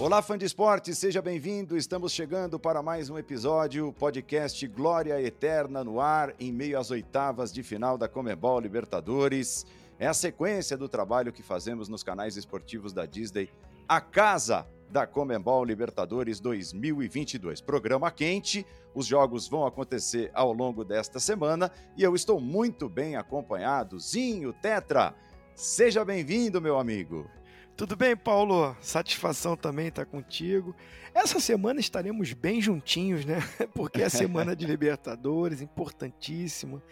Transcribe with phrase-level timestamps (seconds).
[0.00, 1.76] Olá, fã de esporte, seja bem-vindo.
[1.76, 7.52] Estamos chegando para mais um episódio, podcast Glória Eterna no ar, em meio às oitavas
[7.52, 9.66] de final da Comebol Libertadores.
[9.98, 13.50] É a sequência do trabalho que fazemos nos canais esportivos da Disney,
[13.86, 17.60] a casa da Comebol Libertadores 2022.
[17.60, 18.64] Programa quente,
[18.94, 24.00] os jogos vão acontecer ao longo desta semana e eu estou muito bem acompanhado.
[24.00, 25.14] Zinho, Tetra,
[25.54, 27.28] seja bem-vindo, meu amigo.
[27.80, 28.76] Tudo bem, Paulo?
[28.82, 30.76] Satisfação também estar contigo.
[31.14, 33.38] Essa semana estaremos bem juntinhos, né?
[33.74, 36.82] Porque é semana de Libertadores, importantíssima,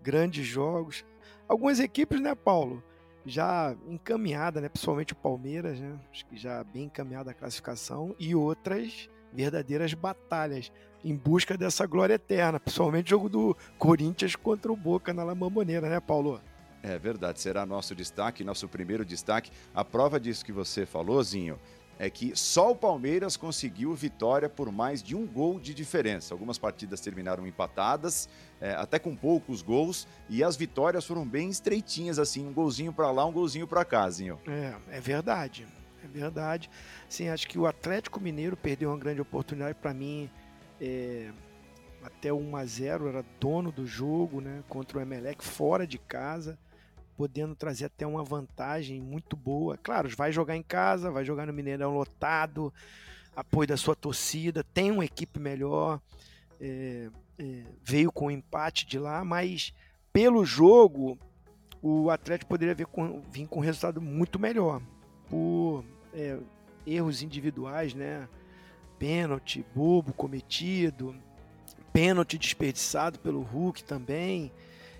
[0.00, 1.04] grandes jogos.
[1.48, 2.80] Algumas equipes, né, Paulo?
[3.24, 4.68] Já encaminhada, né?
[4.68, 5.98] Principalmente o Palmeiras, né?
[6.12, 8.14] Acho que já bem encaminhada a classificação.
[8.16, 10.70] E outras verdadeiras batalhas
[11.04, 12.60] em busca dessa glória eterna.
[12.60, 16.40] Principalmente o jogo do Corinthians contra o Boca na La Mamboneira, né, Paulo?
[16.86, 19.50] É verdade, será nosso destaque, nosso primeiro destaque.
[19.74, 21.58] A prova disso que você falou, Zinho,
[21.98, 26.32] é que só o Palmeiras conseguiu vitória por mais de um gol de diferença.
[26.32, 28.28] Algumas partidas terminaram empatadas,
[28.60, 33.10] é, até com poucos gols, e as vitórias foram bem estreitinhas, assim, um golzinho para
[33.10, 34.38] lá, um golzinho para cá, Zinho.
[34.46, 35.66] É, é verdade,
[36.04, 36.70] é verdade.
[37.08, 40.30] Sim, acho que o Atlético Mineiro perdeu uma grande oportunidade para mim.
[40.80, 41.32] É,
[42.04, 46.56] até 1 a 0 era dono do jogo, né, contra o Emelec fora de casa
[47.16, 49.76] podendo trazer até uma vantagem muito boa.
[49.76, 52.72] Claro, vai jogar em casa, vai jogar no Mineirão lotado,
[53.34, 56.00] apoio da sua torcida, tem uma equipe melhor,
[56.60, 57.08] é,
[57.38, 59.72] é, veio com o empate de lá, mas
[60.12, 61.18] pelo jogo
[61.82, 64.82] o Atlético poderia vir com, vir com um resultado muito melhor
[65.28, 66.38] por é,
[66.86, 68.28] erros individuais, né?
[68.98, 71.14] Pênalti bobo cometido,
[71.92, 74.50] pênalti desperdiçado pelo Hulk também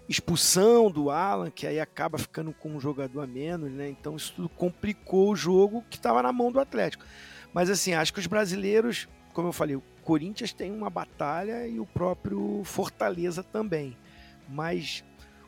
[0.08, 3.88] expulsão do Alan, que aí acaba ficando com um jogador a menos, né?
[3.88, 7.04] Então isso tudo complicou o jogo que estava na mão do Atlético.
[7.52, 11.80] Mas assim, acho que os brasileiros, como eu falei, o Corinthians tem uma batalha e
[11.80, 13.96] o próprio Fortaleza também.
[14.48, 15.05] Mas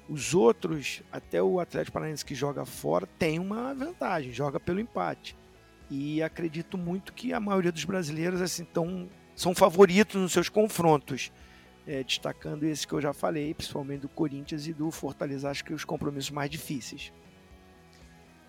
[0.09, 5.37] os outros, até o Atlético Paranaense que joga fora, tem uma vantagem, joga pelo empate.
[5.91, 11.31] E acredito muito que a maioria dos brasileiros assim tão, são favoritos nos seus confrontos
[11.89, 15.73] é, destacando esse que eu já falei, principalmente do Corinthians e do Fortaleza, acho que
[15.73, 17.11] os compromissos mais difíceis.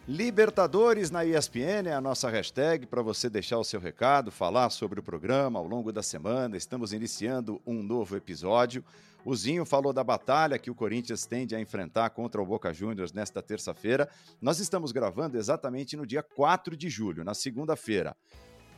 [0.05, 4.99] Libertadores na ESPN é a nossa hashtag para você deixar o seu recado, falar sobre
[4.99, 6.57] o programa ao longo da semana.
[6.57, 8.83] Estamos iniciando um novo episódio.
[9.23, 13.13] O Zinho falou da batalha que o Corinthians tende a enfrentar contra o Boca Juniors
[13.13, 14.09] nesta terça-feira.
[14.41, 18.17] Nós estamos gravando exatamente no dia 4 de julho, na segunda-feira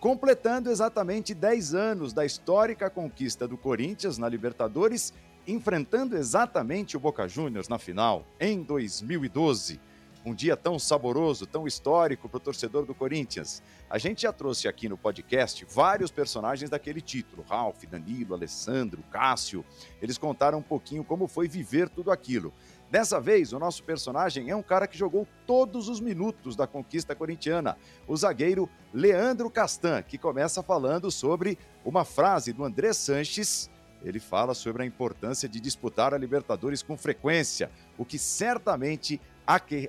[0.02, 5.14] completando exatamente 10 anos da histórica conquista do Corinthians na Libertadores,
[5.48, 9.80] enfrentando exatamente o Boca Juniors na final, em 2012.
[10.26, 13.62] Um dia tão saboroso, tão histórico para o torcedor do Corinthians.
[13.90, 19.64] A gente já trouxe aqui no podcast vários personagens daquele título: Ralf, Danilo, Alessandro, Cássio.
[20.02, 22.52] Eles contaram um pouquinho como foi viver tudo aquilo.
[22.92, 27.16] Dessa vez, o nosso personagem é um cara que jogou todos os minutos da conquista
[27.16, 33.70] corintiana, o zagueiro Leandro Castan, que começa falando sobre uma frase do André Sanches.
[34.04, 39.22] Ele fala sobre a importância de disputar a Libertadores com frequência, o que certamente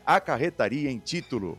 [0.07, 1.59] acarretaria em título.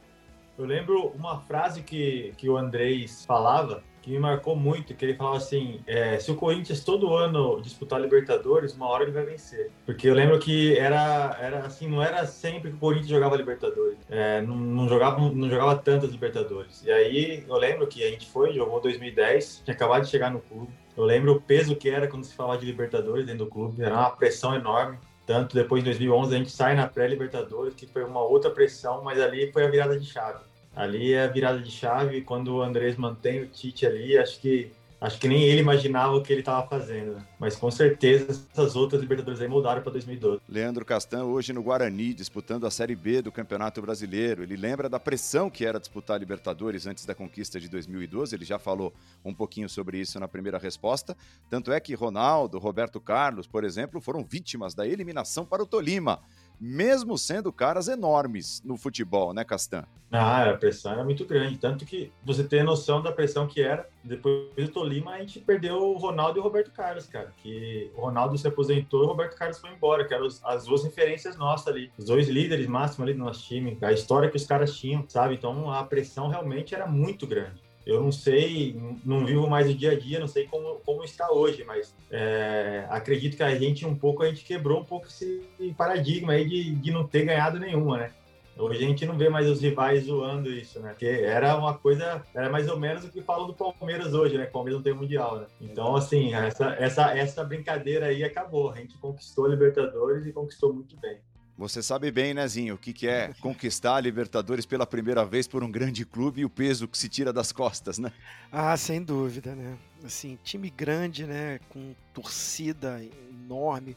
[0.57, 5.15] Eu lembro uma frase que, que o Andrés falava, que me marcou muito, que ele
[5.15, 9.71] falava assim, é, se o Corinthians todo ano disputar Libertadores, uma hora ele vai vencer.
[9.85, 13.97] Porque eu lembro que era, era assim, não era sempre que o Corinthians jogava Libertadores.
[14.09, 16.83] É, não, não, jogava, não jogava tantas Libertadores.
[16.83, 20.41] E aí eu lembro que a gente foi, jogou 2010, tinha acabado de chegar no
[20.41, 20.73] clube.
[20.97, 23.95] Eu lembro o peso que era quando se falava de Libertadores dentro do clube, era
[23.95, 24.97] uma pressão enorme.
[25.25, 29.17] Tanto depois de 2011 a gente sai na pré-Libertadores, que foi uma outra pressão, mas
[29.17, 30.43] ali foi a virada de chave.
[30.75, 32.21] Ali é a virada de chave.
[32.21, 34.71] Quando o Andrés mantém o Tite ali, acho que
[35.03, 37.15] acho que nem ele imaginava o que ele estava fazendo.
[37.15, 37.25] Né?
[37.37, 40.39] Mas com certeza essas outras Libertadores aí mudaram para 2012.
[40.47, 44.43] Leandro Castan hoje no Guarani, disputando a Série B do Campeonato Brasileiro.
[44.43, 48.33] Ele lembra da pressão que era disputar a Libertadores antes da conquista de 2012.
[48.33, 48.93] Ele já falou
[49.25, 51.17] um pouquinho sobre isso na primeira resposta.
[51.49, 56.21] Tanto é que Ronaldo, Roberto Carlos, por exemplo, foram vítimas da eliminação para o Tolima
[56.59, 59.85] mesmo sendo caras enormes no futebol, né, Castan?
[60.15, 61.57] Ah, a pressão era muito grande.
[61.57, 63.89] Tanto que você tem noção da pressão que era.
[64.03, 67.33] Depois do Tolima, a gente perdeu o Ronaldo e o Roberto Carlos, cara.
[67.37, 70.83] Que o Ronaldo se aposentou e o Roberto Carlos foi embora, que eram as duas
[70.83, 71.91] referências nossas ali.
[71.97, 73.75] Os dois líderes máximos ali do nosso time.
[73.81, 75.33] A história que os caras tinham, sabe?
[75.33, 77.63] Então a pressão realmente era muito grande.
[77.85, 81.31] Eu não sei, não vivo mais o dia a dia, não sei como, como está
[81.31, 85.41] hoje, mas é, acredito que a gente um pouco, a gente quebrou um pouco esse
[85.77, 88.11] paradigma aí de, de não ter ganhado nenhuma, né?
[88.55, 90.89] Hoje a gente não vê mais os rivais zoando isso, né?
[90.89, 94.45] Porque era uma coisa, era mais ou menos o que falam do Palmeiras hoje, né?
[94.45, 95.47] O Palmeiras não tem mundial, né?
[95.59, 98.69] Então, assim, essa, essa, essa brincadeira aí acabou.
[98.69, 101.17] A gente conquistou a Libertadores e conquistou muito bem.
[101.57, 105.63] Você sabe bem, Nezinho, o que, que é conquistar a Libertadores pela primeira vez por
[105.63, 108.11] um grande clube e o peso que se tira das costas, né?
[108.51, 109.77] Ah, sem dúvida, né?
[110.03, 111.59] Assim, time grande, né?
[111.69, 113.95] Com torcida enorme,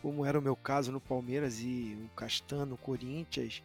[0.00, 3.62] como era o meu caso no Palmeiras e o Castan no Corinthians.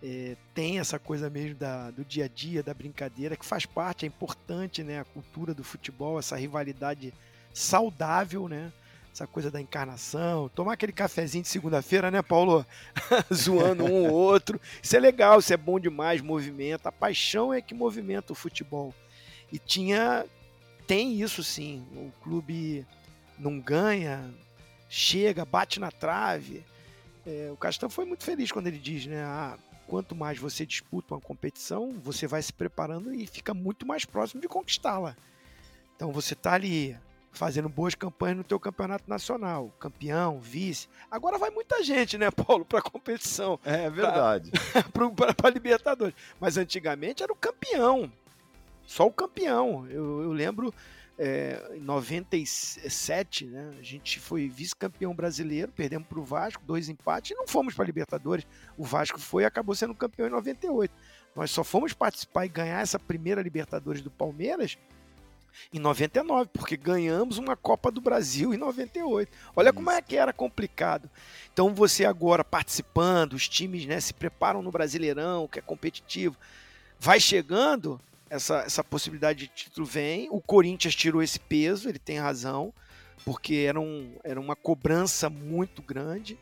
[0.00, 4.04] É, tem essa coisa mesmo da, do dia a dia, da brincadeira, que faz parte,
[4.04, 5.00] é importante, né?
[5.00, 7.12] A cultura do futebol, essa rivalidade
[7.52, 8.72] saudável, né?
[9.12, 12.64] Essa coisa da encarnação, tomar aquele cafezinho de segunda-feira, né, Paulo?
[13.32, 14.58] Zoando um ou outro.
[14.82, 16.86] Isso é legal, isso é bom demais, movimento.
[16.86, 18.94] A paixão é que movimenta o futebol.
[19.52, 20.24] E tinha.
[20.86, 21.86] Tem isso sim.
[21.94, 22.86] O clube
[23.38, 24.32] não ganha,
[24.88, 26.64] chega, bate na trave.
[27.26, 29.22] É, o Castão foi muito feliz quando ele diz, né?
[29.22, 34.06] Ah, quanto mais você disputa uma competição, você vai se preparando e fica muito mais
[34.06, 35.14] próximo de conquistá-la.
[35.94, 36.96] Então você está ali
[37.32, 40.88] fazendo boas campanhas no teu campeonato nacional, campeão, vice.
[41.10, 43.58] Agora vai muita gente, né, Paulo, para competição.
[43.64, 44.50] É verdade.
[45.36, 46.14] Para Libertadores.
[46.38, 48.12] Mas antigamente era o campeão.
[48.84, 49.86] Só o campeão.
[49.88, 50.72] Eu, eu lembro
[51.18, 57.30] é, em 97, né, a gente foi vice-campeão brasileiro, perdemos para o Vasco, dois empates
[57.30, 58.46] e não fomos para Libertadores.
[58.76, 60.92] O Vasco foi e acabou sendo campeão em 98.
[61.34, 64.76] Nós só fomos participar e ganhar essa primeira Libertadores do Palmeiras
[65.72, 69.30] em 99, porque ganhamos uma Copa do Brasil em 98.
[69.54, 69.74] Olha Isso.
[69.74, 71.10] como é que era complicado.
[71.52, 76.36] Então você agora participando, os times né, se preparam no Brasileirão, que é competitivo,
[76.98, 78.00] vai chegando,
[78.30, 82.72] essa, essa possibilidade de título vem, o Corinthians tirou esse peso, ele tem razão,
[83.24, 86.38] porque era, um, era uma cobrança muito grande.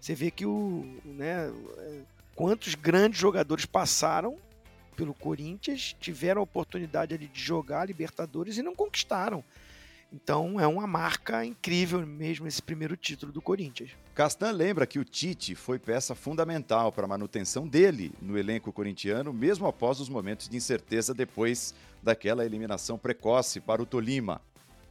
[0.00, 2.00] Você vê que o, né, é,
[2.34, 4.38] quantos grandes jogadores passaram
[4.94, 9.44] pelo Corinthians, tiveram a oportunidade ali de jogar Libertadores e não conquistaram.
[10.12, 13.90] Então é uma marca incrível mesmo esse primeiro título do Corinthians.
[14.14, 19.32] Castan lembra que o Tite foi peça fundamental para a manutenção dele no elenco corintiano,
[19.32, 24.40] mesmo após os momentos de incerteza depois daquela eliminação precoce para o Tolima.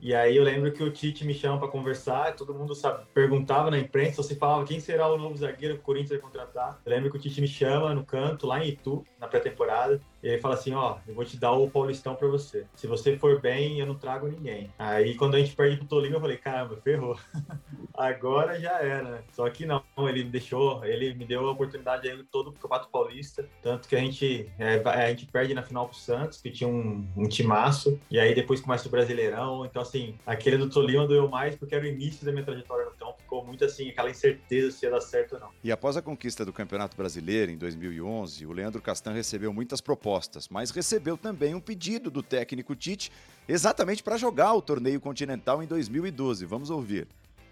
[0.04, 3.72] E aí eu lembro que o Tite me chama para conversar, todo mundo sabe, perguntava
[3.72, 6.82] na imprensa, você falava quem será o novo zagueiro que o Corinthians vai contratar.
[6.86, 10.30] Eu lembro que o Tite me chama no canto, lá em Itu, na pré-temporada, e
[10.30, 12.66] ele fala assim, ó, eu vou te dar o Paulistão para você.
[12.76, 14.72] Se você for bem, eu não trago ninguém.
[14.80, 17.20] Aí quando a gente perde pro Tolima, eu falei, caramba, ferrou.
[17.94, 19.24] Agora já era, né?
[19.34, 22.90] Só que não, ele me deixou, ele me deu a oportunidade aí todo o Campeonato
[22.90, 26.70] Paulista, tanto que a gente, é, a gente perde na final pro Santos, que tinha
[26.70, 31.28] um, um timaço, e aí depois começa o Brasileirão, então assim, aquele do Tolima doeu
[31.28, 34.72] mais porque era o início da minha trajetória no campo, ficou muito assim, aquela incerteza
[34.72, 35.50] se ia dar certo ou não.
[35.64, 40.13] E após a conquista do Campeonato Brasileiro em 2011, o Leandro Castan recebeu muitas propostas
[40.14, 43.12] propostas, mas recebeu também um pedido do técnico Tite
[43.48, 46.46] exatamente para jogar o torneio continental em 2012.
[46.46, 47.08] Vamos ouvir.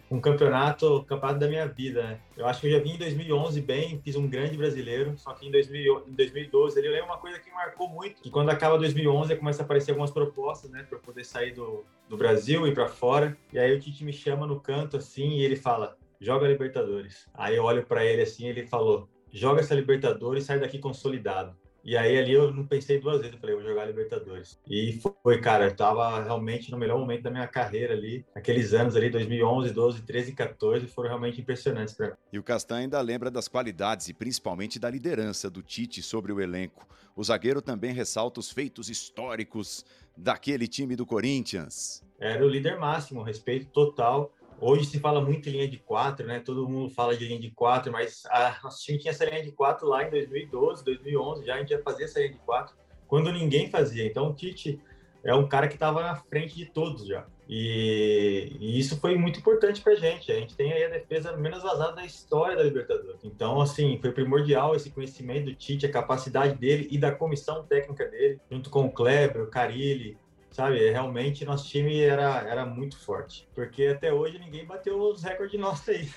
[0.09, 2.19] Um campeonato, campeonato da minha vida, né?
[2.35, 5.47] Eu acho que eu já vim em 2011 bem, fiz um grande brasileiro, só que
[5.47, 9.35] em, 2000, em 2012 ele lembro uma coisa que marcou muito, que quando acaba 2011
[9.37, 13.37] começa a aparecer algumas propostas, né, para poder sair do, do Brasil e para fora.
[13.53, 17.29] E aí o Tite me chama no canto assim e ele fala: "Joga Libertadores".
[17.33, 21.55] Aí eu olho para ele assim, ele falou: "Joga essa Libertadores e sai daqui consolidado".
[21.83, 24.59] E aí ali eu não pensei duas vezes, eu falei, vou jogar Libertadores.
[24.69, 28.25] E foi, cara, eu tava realmente no melhor momento da minha carreira ali.
[28.35, 32.13] Aqueles anos ali, 2011, 12, 13 e 14, foram realmente impressionantes para mim.
[32.31, 36.39] E o Castan ainda lembra das qualidades e principalmente da liderança do Tite sobre o
[36.39, 36.87] elenco.
[37.15, 39.83] O zagueiro também ressalta os feitos históricos
[40.15, 42.03] daquele time do Corinthians.
[42.19, 44.31] Era o líder máximo, respeito total
[44.61, 46.39] Hoje se fala muito em linha de quatro, né?
[46.39, 49.51] Todo mundo fala de linha de quatro, mas a nosso time tinha essa linha de
[49.51, 52.75] quatro lá em 2012, 2011, já a gente ia fazer essa linha de quatro,
[53.07, 54.05] quando ninguém fazia.
[54.05, 54.79] Então o Tite
[55.23, 57.25] é um cara que estava na frente de todos já.
[57.49, 60.31] E, e isso foi muito importante para a gente.
[60.31, 63.19] A gente tem aí a defesa menos vazada da história da Libertadores.
[63.23, 68.05] Então, assim, foi primordial esse conhecimento do Tite, a capacidade dele e da comissão técnica
[68.05, 70.17] dele, junto com o Kleber, o Carilli,
[70.51, 70.91] sabe?
[70.91, 75.87] Realmente nosso time era, era muito forte, porque até hoje ninguém bateu os recordes nossos
[75.89, 76.09] aí.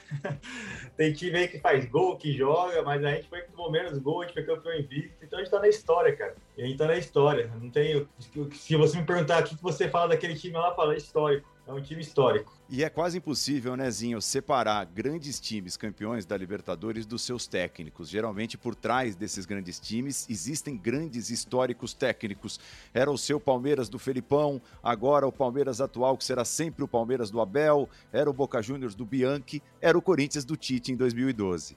[0.96, 3.96] Tem time aí que faz gol, que joga, mas a gente foi que tomou menos
[3.98, 6.34] gol, a gente foi campeão invicto, então a gente tá na história, cara.
[6.58, 7.50] A gente tá na história.
[7.60, 8.06] Não tem.
[8.52, 11.53] Se você me perguntar o que você fala daquele time lá, fala histórico.
[11.66, 12.52] É um time histórico.
[12.68, 18.10] E é quase impossível, né, Zinho, separar grandes times campeões da Libertadores dos seus técnicos.
[18.10, 22.60] Geralmente, por trás desses grandes times, existem grandes históricos técnicos.
[22.92, 27.30] Era o seu Palmeiras do Felipão, agora o Palmeiras atual, que será sempre o Palmeiras
[27.30, 31.76] do Abel, era o Boca Juniors do Bianchi, era o Corinthians do Tite em 2012.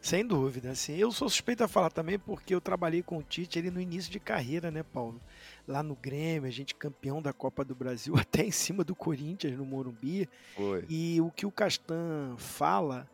[0.00, 0.96] Sem dúvida, assim.
[0.96, 4.10] Eu sou suspeito a falar também porque eu trabalhei com o Tite ele no início
[4.10, 5.20] de carreira, né, Paulo?
[5.68, 9.56] Lá no Grêmio, a gente campeão da Copa do Brasil, até em cima do Corinthians
[9.56, 10.28] no Morumbi.
[10.56, 10.84] Foi.
[10.88, 13.06] E o que o Castan fala,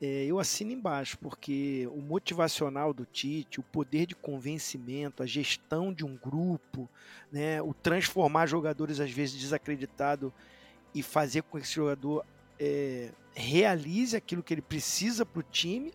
[0.00, 5.92] é, eu assino embaixo, porque o motivacional do Tite, o poder de convencimento, a gestão
[5.92, 6.90] de um grupo,
[7.30, 10.32] né, o transformar jogadores às vezes desacreditados
[10.92, 12.26] e fazer com que esse jogador
[12.58, 15.92] é, realize aquilo que ele precisa para o time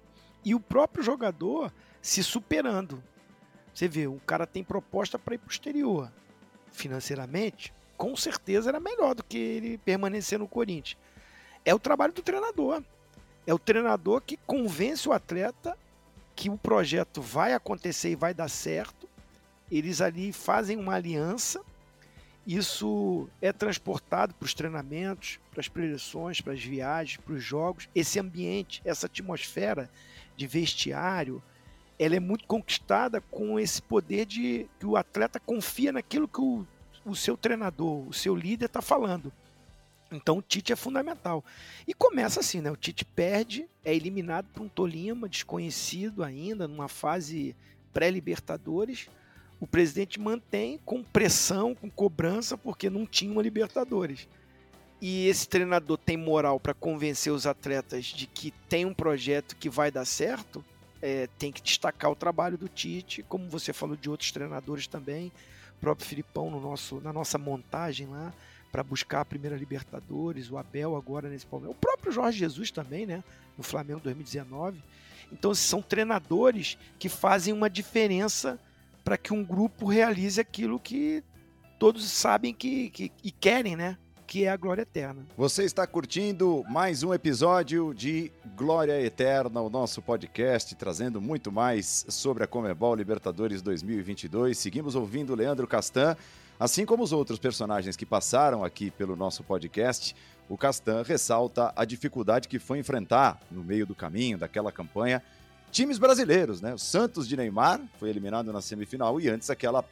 [0.48, 3.04] e o próprio jogador se superando.
[3.74, 6.10] Você vê, o cara tem proposta para ir para o exterior.
[6.72, 10.98] Financeiramente, com certeza era melhor do que ele permanecer no Corinthians.
[11.66, 12.82] É o trabalho do treinador.
[13.46, 15.78] É o treinador que convence o atleta
[16.34, 19.06] que o projeto vai acontecer e vai dar certo.
[19.70, 21.62] Eles ali fazem uma aliança.
[22.46, 27.90] Isso é transportado para os treinamentos, para as preleções, para as viagens, para os jogos.
[27.94, 29.90] Esse ambiente, essa atmosfera
[30.38, 31.44] de vestiário,
[32.00, 36.66] ela é muito conquistada com esse poder de que o atleta confia naquilo que o,
[37.04, 39.34] o seu treinador, o seu líder está falando.
[40.12, 41.44] Então o Tite é fundamental.
[41.86, 42.72] E começa assim, né?
[42.72, 47.56] O Tite perde, é eliminado por um Tolima, desconhecido ainda, numa fase
[47.92, 49.10] pré-Libertadores.
[49.60, 54.30] O presidente mantém com pressão, com cobrança, porque não tinha uma Libertadores
[55.02, 59.70] e esse treinador tem moral para convencer os atletas de que tem um projeto que
[59.70, 60.64] vai dar certo,
[61.02, 65.32] é, tem que destacar o trabalho do Tite, como você falou de outros treinadores também,
[65.78, 68.34] o próprio Filipão no nosso, na nossa montagem lá,
[68.72, 73.06] para buscar a primeira Libertadores, o Abel agora nesse Palmeiras, o próprio Jorge Jesus também,
[73.06, 73.24] né,
[73.58, 74.84] no Flamengo 2019.
[75.32, 78.60] Então são treinadores que fazem uma diferença
[79.04, 81.24] para que um grupo realize aquilo que
[81.78, 83.98] todos sabem que, que e querem, né?
[84.28, 85.26] Que é a glória eterna.
[85.38, 92.06] Você está curtindo mais um episódio de Glória Eterna, o nosso podcast, trazendo muito mais
[92.10, 94.58] sobre a Comebol Libertadores 2022.
[94.58, 96.18] Seguimos ouvindo Leandro Castan,
[96.60, 100.14] assim como os outros personagens que passaram aqui pelo nosso podcast.
[100.50, 105.24] O Castan ressalta a dificuldade que foi enfrentar no meio do caminho daquela campanha
[105.72, 106.74] times brasileiros, né?
[106.74, 109.86] O Santos de Neymar foi eliminado na semifinal e antes aquela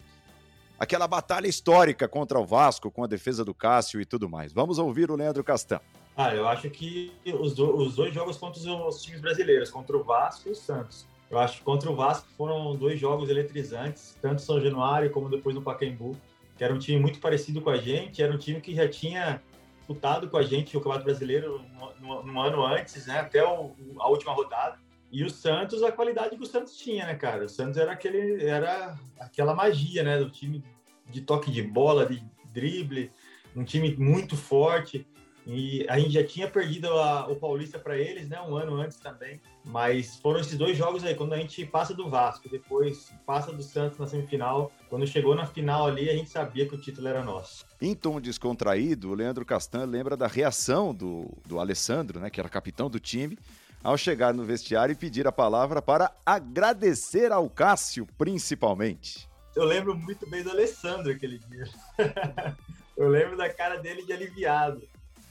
[0.79, 4.53] aquela batalha histórica contra o Vasco, com a defesa do Cássio e tudo mais.
[4.53, 5.79] Vamos ouvir o Leandro Castan.
[6.17, 10.03] Ah, eu acho que os, do, os dois jogos contra os, times brasileiros, contra o
[10.03, 11.05] Vasco e o Santos.
[11.29, 15.55] Eu acho que contra o Vasco foram dois jogos eletrizantes, tanto São Januário como depois
[15.55, 16.15] no Pacaembu,
[16.57, 19.41] que era um time muito parecido com a gente, era um time que já tinha
[19.77, 23.75] disputado com a gente o Campeonato Brasileiro no, no, no ano antes, né, até o,
[23.99, 24.79] a última rodada.
[25.11, 27.45] E o Santos, a qualidade que o Santos tinha, né, cara?
[27.45, 30.63] O Santos era aquele, era aquela magia, né, do time
[31.09, 33.11] de toque de bola, de drible,
[33.55, 35.05] um time muito forte.
[35.47, 38.97] E a gente já tinha perdido a, o Paulista para eles, né, um ano antes
[38.97, 39.39] também.
[39.63, 43.61] Mas foram esses dois jogos aí, quando a gente passa do Vasco, depois passa do
[43.61, 44.71] Santos na semifinal.
[44.89, 47.63] Quando chegou na final ali, a gente sabia que o título era nosso.
[47.79, 52.49] Em tom descontraído, o Leandro Castan lembra da reação do, do Alessandro, né, que era
[52.49, 53.37] capitão do time,
[53.83, 59.29] ao chegar no vestiário e pedir a palavra para agradecer ao Cássio, principalmente.
[59.55, 61.65] Eu lembro muito bem do Alessandro aquele dia.
[62.97, 64.81] eu lembro da cara dele de aliviado.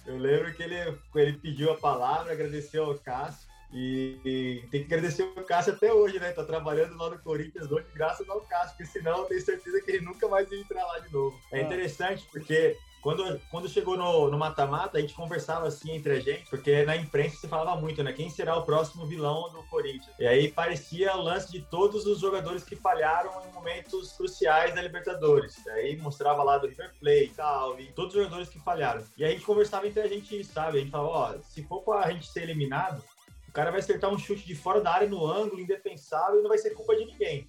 [0.07, 3.49] Eu lembro que ele, ele pediu a palavra, agradeceu ao Cássio.
[3.73, 6.31] E, e, tem que agradecer o Cássio até hoje, né?
[6.31, 9.91] Tá trabalhando lá no Corinthians hoje graças ao Cássio, porque senão eu tenho certeza que
[9.91, 11.37] ele nunca mais ia entrar lá de novo.
[11.51, 11.63] É ah.
[11.63, 16.87] interessante porque quando, quando chegou no mata-mata, a gente conversava assim entre a gente, porque
[16.87, 18.15] na imprensa se falava muito, né?
[18.15, 20.19] Quem será o próximo vilão do Corinthians?
[20.19, 24.81] E aí parecia o lance de todos os jogadores que falharam em momentos cruciais da
[24.81, 25.55] Libertadores.
[25.67, 29.05] E aí mostrava lá do River Plate e tal, e todos os jogadores que falharam.
[29.19, 30.79] E a gente conversava entre a gente, sabe?
[30.79, 33.05] A gente falava, ó, se for pra gente ser eliminado,
[33.47, 36.49] o cara vai acertar um chute de fora da área no ângulo, indefensável, e não
[36.49, 37.47] vai ser culpa de ninguém.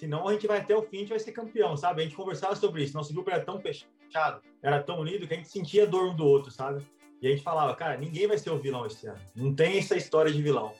[0.00, 2.00] Senão a gente vai até o fim, a gente vai ser campeão, sabe?
[2.00, 2.94] A gente conversava sobre isso.
[2.94, 6.16] Nosso grupo era tão fechado, era tão unido que a gente sentia a dor um
[6.16, 6.82] do outro, sabe?
[7.20, 9.20] E a gente falava, cara, ninguém vai ser o vilão esse ano.
[9.36, 10.72] Não tem essa história de vilão.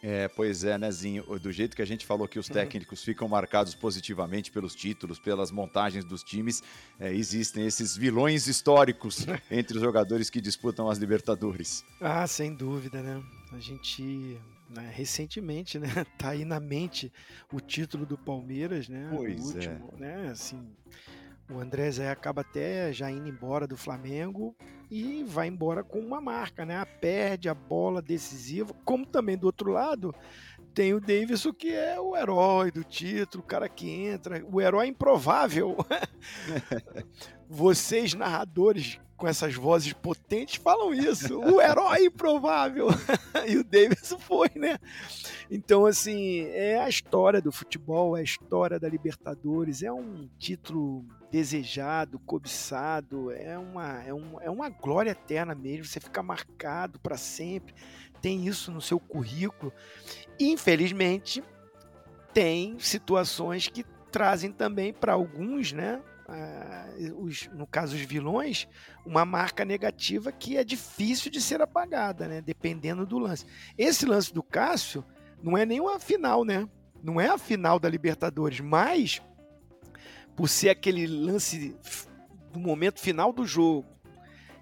[0.00, 1.24] É, pois é, Nezinho.
[1.40, 5.50] Do jeito que a gente falou que os técnicos ficam marcados positivamente pelos títulos, pelas
[5.50, 6.62] montagens dos times,
[7.00, 11.84] é, existem esses vilões históricos entre os jogadores que disputam as Libertadores.
[12.00, 13.20] Ah, sem dúvida, né?
[13.52, 17.12] A gente né, recentemente, né, tá aí na mente
[17.52, 19.08] o título do Palmeiras, né?
[19.14, 20.00] Pois o último, é.
[20.00, 20.28] né?
[20.30, 20.70] Assim,
[21.50, 24.54] o André Zé acaba até já indo embora do Flamengo
[24.90, 26.84] e vai embora com uma marca, né?
[26.84, 30.14] Perde a bola decisiva, como também do outro lado
[30.78, 34.86] tem o Davidson que é o herói do título, o cara que entra, o herói
[34.86, 35.76] improvável.
[37.50, 41.38] Vocês narradores com essas vozes potentes falam isso.
[41.40, 42.86] O herói improvável.
[43.46, 44.78] e o Davis foi, né?
[45.50, 51.04] Então, assim, é a história do futebol, é a história da Libertadores, é um título
[51.30, 55.84] desejado, cobiçado, é uma, é, um, é uma glória eterna mesmo.
[55.84, 57.74] Você fica marcado para sempre,
[58.22, 59.72] tem isso no seu currículo.
[60.38, 61.42] Infelizmente,
[62.32, 66.00] tem situações que trazem também para alguns, né?
[66.28, 68.68] Uh, os, no caso os vilões,
[69.06, 72.42] uma marca negativa que é difícil de ser apagada, né?
[72.42, 73.46] Dependendo do lance.
[73.78, 75.02] Esse lance do Cássio
[75.42, 76.68] não é nem uma final, né?
[77.02, 79.22] Não é a final da Libertadores, mas
[80.36, 81.74] por ser aquele lance
[82.52, 83.86] do momento final do jogo,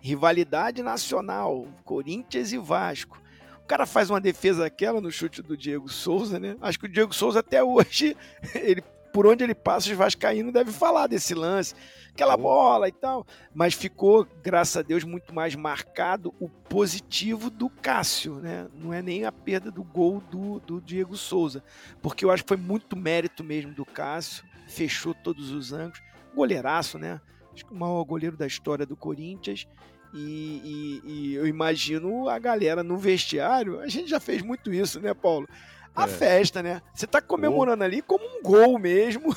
[0.01, 3.21] rivalidade nacional, Corinthians e Vasco.
[3.63, 6.57] O cara faz uma defesa aquela no chute do Diego Souza, né?
[6.61, 8.17] Acho que o Diego Souza até hoje
[8.55, 8.83] ele
[9.17, 11.75] por onde ele passa, os vascaínos devem falar desse lance,
[12.13, 13.27] aquela bola e tal.
[13.55, 18.69] Mas ficou, graças a Deus, muito mais marcado o positivo do Cássio, né?
[18.75, 21.65] Não é nem a perda do gol do, do Diego Souza,
[22.03, 26.03] porque eu acho que foi muito mérito mesmo do Cássio, fechou todos os ângulos,
[26.35, 27.19] goleiraço, né?
[27.55, 29.67] Acho que o maior goleiro da história do Corinthians.
[30.13, 33.81] E, e, e, eu imagino a galera no vestiário.
[33.81, 35.49] A gente já fez muito isso, né, Paulo?
[35.97, 36.09] A é.
[36.09, 36.83] festa, né?
[36.95, 39.35] Você tá comemorando ali como um gol mesmo.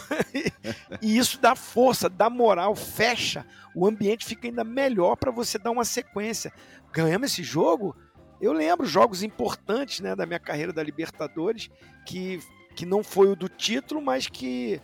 [1.01, 3.46] e isso dá força, dá moral, fecha.
[3.74, 6.51] O ambiente fica ainda melhor para você dar uma sequência.
[6.92, 7.96] Ganhamos esse jogo.
[8.42, 11.70] Eu lembro jogos importantes né, da minha carreira da Libertadores,
[12.06, 12.39] que,
[12.75, 14.82] que não foi o do título, mas que,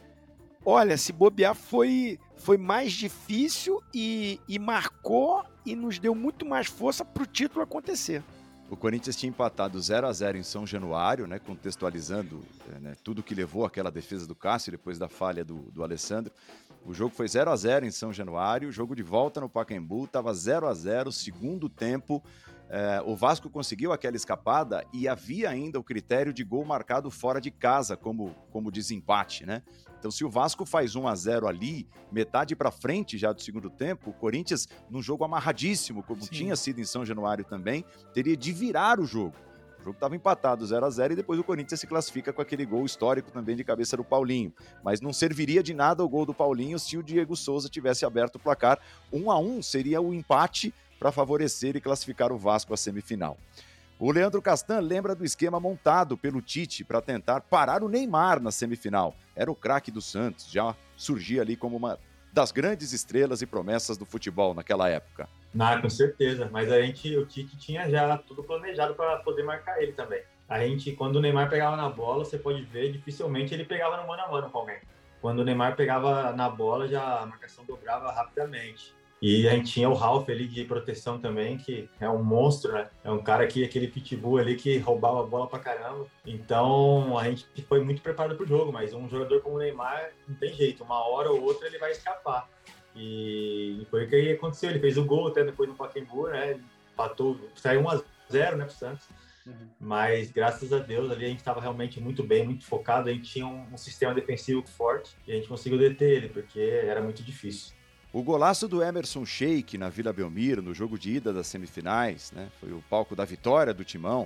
[0.66, 6.68] olha, se bobear foi, foi mais difícil e, e marcou e nos deu muito mais
[6.68, 8.24] força para o título acontecer.
[8.68, 13.22] O Corinthians tinha empatado 0 a 0 em São Januário, né, contextualizando eh, né, tudo
[13.22, 16.34] que levou aquela defesa do Cássio depois da falha do, do Alessandro.
[16.84, 20.34] O jogo foi 0 a 0 em São Januário, jogo de volta no Pacaembu, estava
[20.34, 22.24] 0 a 0 segundo tempo.
[22.68, 27.40] É, o Vasco conseguiu aquela escapada e havia ainda o critério de gol marcado fora
[27.40, 29.62] de casa como, como desempate, né?
[29.98, 33.70] Então, se o Vasco faz 1 a 0 ali, metade para frente já do segundo
[33.70, 36.30] tempo, o Corinthians, num jogo amarradíssimo, como Sim.
[36.32, 39.36] tinha sido em São Januário também, teria de virar o jogo.
[39.80, 42.66] O jogo estava empatado 0 a 0 e depois o Corinthians se classifica com aquele
[42.66, 44.52] gol histórico também de cabeça do Paulinho.
[44.84, 48.38] Mas não serviria de nada o gol do Paulinho se o Diego Souza tivesse aberto
[48.38, 48.80] o placar.
[49.14, 53.38] 1 a 1 seria o empate para favorecer e classificar o Vasco à semifinal.
[53.98, 58.52] O Leandro Castan lembra do esquema montado pelo Tite para tentar parar o Neymar na
[58.52, 59.16] semifinal.
[59.34, 61.98] Era o craque do Santos, já surgia ali como uma
[62.34, 65.30] das grandes estrelas e promessas do futebol naquela época.
[65.54, 69.82] Não, com certeza, mas a gente, o Tite tinha já tudo planejado para poder marcar
[69.82, 70.22] ele também.
[70.50, 74.06] A gente, quando o Neymar pegava na bola, você pode ver, dificilmente ele pegava no
[74.06, 74.80] mano a mano com alguém.
[75.22, 78.94] Quando o Neymar pegava na bola, já a marcação dobrava rapidamente.
[79.22, 82.90] E a gente tinha o Ralph ali de proteção também, que é um monstro, né?
[83.04, 86.06] É um cara que, aquele pitbull ali que roubava a bola pra caramba.
[86.26, 90.36] Então a gente foi muito preparado pro jogo, mas um jogador como o Neymar não
[90.36, 92.50] tem jeito, uma hora ou outra ele vai escapar.
[92.96, 94.70] E foi o que aconteceu.
[94.70, 96.60] Ele fez o gol até depois no Pacaembu, né?
[96.94, 98.02] Empatou, saiu 1 a
[98.32, 99.06] 0 né, pro Santos.
[99.46, 99.68] Uhum.
[99.80, 103.10] Mas graças a Deus ali a gente estava realmente muito bem, muito focado.
[103.10, 106.60] A gente tinha um, um sistema defensivo forte e a gente conseguiu deter ele, porque
[106.60, 107.75] era muito difícil.
[108.16, 112.50] O golaço do Emerson Sheik na Vila Belmiro, no jogo de ida das semifinais, né,
[112.62, 114.26] foi o palco da vitória do Timão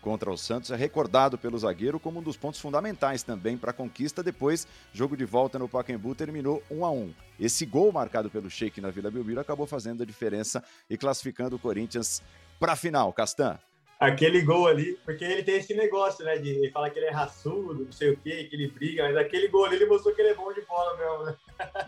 [0.00, 3.72] contra o Santos, é recordado pelo zagueiro como um dos pontos fundamentais também para a
[3.72, 4.24] conquista.
[4.24, 7.14] Depois, jogo de volta no Pacaembu terminou 1 a 1.
[7.38, 11.60] Esse gol marcado pelo Sheik na Vila Belmiro acabou fazendo a diferença e classificando o
[11.60, 12.20] Corinthians
[12.58, 13.12] para a final.
[13.12, 13.56] Castan
[13.98, 16.38] aquele gol ali, porque ele tem esse negócio, né?
[16.38, 19.16] De ele fala que ele é raçudo, não sei o quê, que ele briga, mas
[19.16, 21.34] aquele gol ali ele mostrou que ele é bom de bola mesmo, né?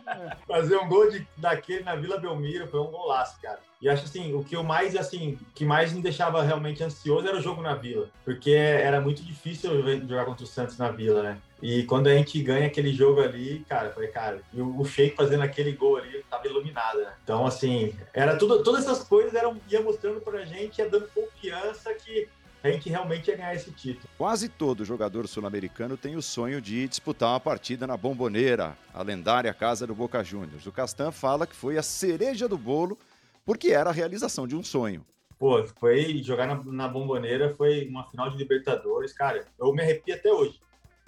[0.06, 0.36] É.
[0.46, 3.60] Fazer um gol de, daquele na Vila Belmiro foi um golaço, cara.
[3.80, 7.36] E acho assim, o que eu mais, assim, que mais me deixava realmente ansioso era
[7.36, 11.38] o jogo na Vila, porque era muito difícil jogar contra o Santos na Vila, né?
[11.62, 15.14] E quando a gente ganha aquele jogo ali, cara, foi falei, cara, e o Sheik
[15.14, 17.12] fazendo aquele gol ali, tava iluminado, né?
[17.22, 21.92] Então, assim, era tudo, todas essas coisas eram, ia mostrando pra gente, ia dando confiança
[21.94, 22.28] que
[22.62, 24.08] a gente realmente ia ganhar esse título.
[24.16, 29.52] Quase todo jogador sul-americano tem o sonho de disputar uma partida na Bomboneira, a lendária
[29.54, 30.66] casa do Boca Juniors.
[30.66, 32.98] O Castan fala que foi a cereja do bolo
[33.44, 35.04] porque era a realização de um sonho.
[35.38, 39.46] Pô, foi jogar na, na bomboneira, foi uma final de Libertadores, cara.
[39.58, 40.60] Eu me arrepio até hoje.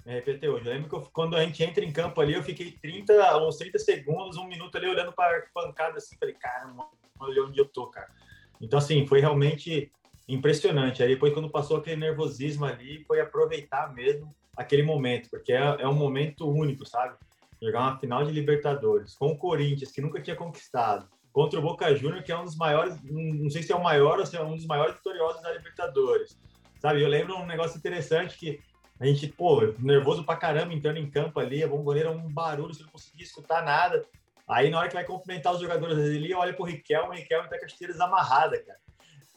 [0.05, 0.65] Me arrepio até hoje.
[0.65, 3.57] Eu lembro que eu, quando a gente entra em campo ali, eu fiquei 30, uns
[3.57, 6.73] 30 segundos, um minuto ali olhando para a pancada assim, falei, cara,
[7.19, 8.09] olha onde eu tô, cara.
[8.59, 9.91] Então, assim, foi realmente
[10.27, 11.01] impressionante.
[11.01, 15.87] Aí depois, quando passou aquele nervosismo ali, foi aproveitar mesmo aquele momento, porque é, é
[15.87, 17.15] um momento único, sabe?
[17.61, 21.95] Jogar uma final de Libertadores com o Corinthians, que nunca tinha conquistado, contra o Boca
[21.95, 24.43] Juniors, que é um dos maiores, não sei se é o maior ou se é
[24.43, 26.37] um dos maiores vitoriosos da Libertadores.
[26.79, 28.59] Sabe, eu lembro um negócio interessante que
[29.03, 32.83] a gente, pô, nervoso pra caramba entrando em campo ali, a bomboneira um barulho, você
[32.83, 34.05] não conseguia escutar nada.
[34.47, 37.59] Aí na hora que vai cumprimentar os jogadores ali, olha pro Riquelme, o Riquelme tá
[37.59, 38.79] com as tiras amarradas, cara.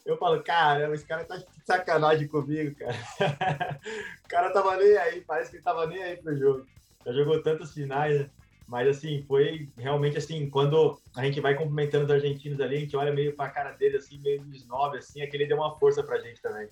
[0.05, 2.95] Eu falo, cara, esse cara tá de sacanagem comigo, cara.
[4.23, 6.65] o cara tava nem aí, parece que ele tava nem aí pro jogo.
[7.05, 8.29] Já jogou tantos finais, né?
[8.69, 12.95] Mas assim, foi realmente assim, quando a gente vai cumprimentando os argentinos ali, a gente
[12.95, 16.41] olha meio pra cara dele, assim, meio esnobe, assim, aquele deu uma força pra gente
[16.41, 16.69] também.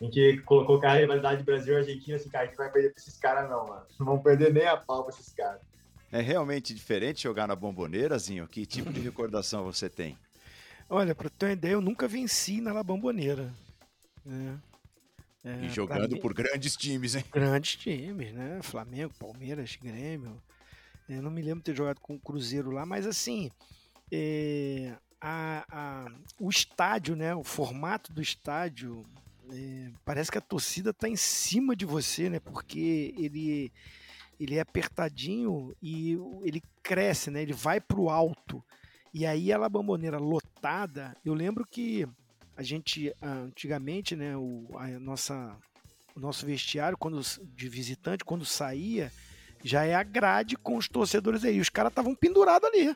[0.00, 3.00] A gente colocou a rivalidade Brasil e Argentina, assim, cara, a gente vai perder pra
[3.00, 3.86] esses caras não, mano.
[3.98, 5.60] Não vamos perder nem a pau pra esses caras.
[6.10, 8.46] É realmente diferente jogar na bomboneira, Zinho?
[8.46, 10.16] Que tipo de recordação você tem?
[10.88, 13.52] Olha, pra ter uma ideia, eu nunca venci na La Bomboneira.
[14.24, 14.58] Né?
[15.44, 17.24] É, e jogando mim, por grandes times, hein?
[17.30, 18.60] Grandes times, né?
[18.62, 20.40] Flamengo, Palmeiras, Grêmio.
[21.08, 23.50] Eu não me lembro de ter jogado com o Cruzeiro lá, mas assim,
[24.10, 26.06] é, a, a,
[26.38, 27.34] o estádio, né?
[27.34, 29.04] O formato do estádio,
[29.52, 32.40] é, parece que a torcida está em cima de você, né?
[32.40, 33.72] Porque ele,
[34.38, 37.42] ele é apertadinho e ele cresce, né?
[37.42, 38.62] Ele vai para o alto.
[39.12, 42.06] E aí a Bamboneira lotada, eu lembro que
[42.56, 45.56] a gente antigamente, né, o, a nossa,
[46.14, 47.20] o nosso vestiário quando
[47.54, 49.12] de visitante, quando saía,
[49.64, 51.60] já é a grade com os torcedores aí.
[51.60, 52.94] Os caras estavam pendurados ali.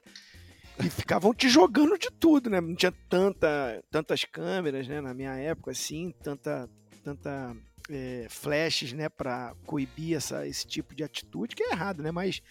[0.78, 2.60] E ficavam te jogando de tudo, né?
[2.60, 5.00] Não tinha tanta, tantas câmeras, né?
[5.00, 6.68] Na minha época, assim, tanta,
[7.04, 7.56] tanta
[7.90, 9.08] é, flashes, né?
[9.08, 12.10] Para coibir essa, esse tipo de atitude, que é errado, né?
[12.10, 12.42] Mas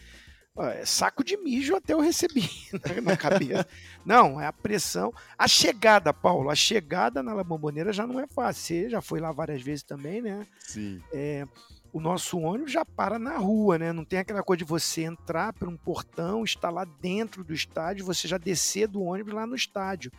[0.59, 2.49] é saco de mijo até eu recebi
[3.01, 3.65] na cabeça.
[4.05, 5.13] não, é a pressão.
[5.37, 8.61] A chegada, Paulo, a chegada na La Bombonera já não é fácil.
[8.63, 10.45] Você já foi lá várias vezes também, né?
[10.59, 11.01] Sim.
[11.13, 11.47] É,
[11.93, 13.91] o nosso ônibus já para na rua, né?
[13.91, 18.05] Não tem aquela coisa de você entrar por um portão, estar lá dentro do estádio,
[18.05, 20.11] você já descer do ônibus lá no estádio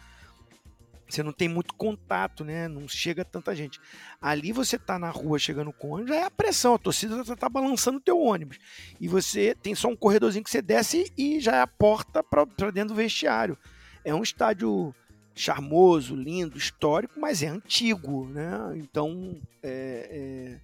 [1.14, 2.66] você não tem muito contato, né?
[2.68, 3.78] Não chega tanta gente.
[4.20, 7.36] Ali você tá na rua chegando com o ônibus, é a pressão, a torcida tá,
[7.36, 8.58] tá balançando o teu ônibus.
[8.98, 12.44] E você tem só um corredorzinho que você desce e já é a porta para
[12.70, 13.58] dentro do vestiário.
[14.04, 14.94] É um estádio
[15.34, 18.72] charmoso, lindo, histórico, mas é antigo, né?
[18.76, 20.60] Então, é, é,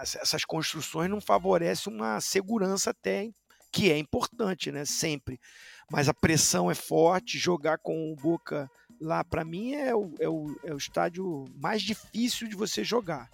[0.00, 3.30] essas construções não favorecem uma segurança até
[3.72, 4.84] que é importante, né?
[4.84, 5.40] Sempre.
[5.90, 10.28] Mas a pressão é forte, jogar com o Boca lá, para mim, é o, é,
[10.28, 13.28] o, é o estádio mais difícil de você jogar.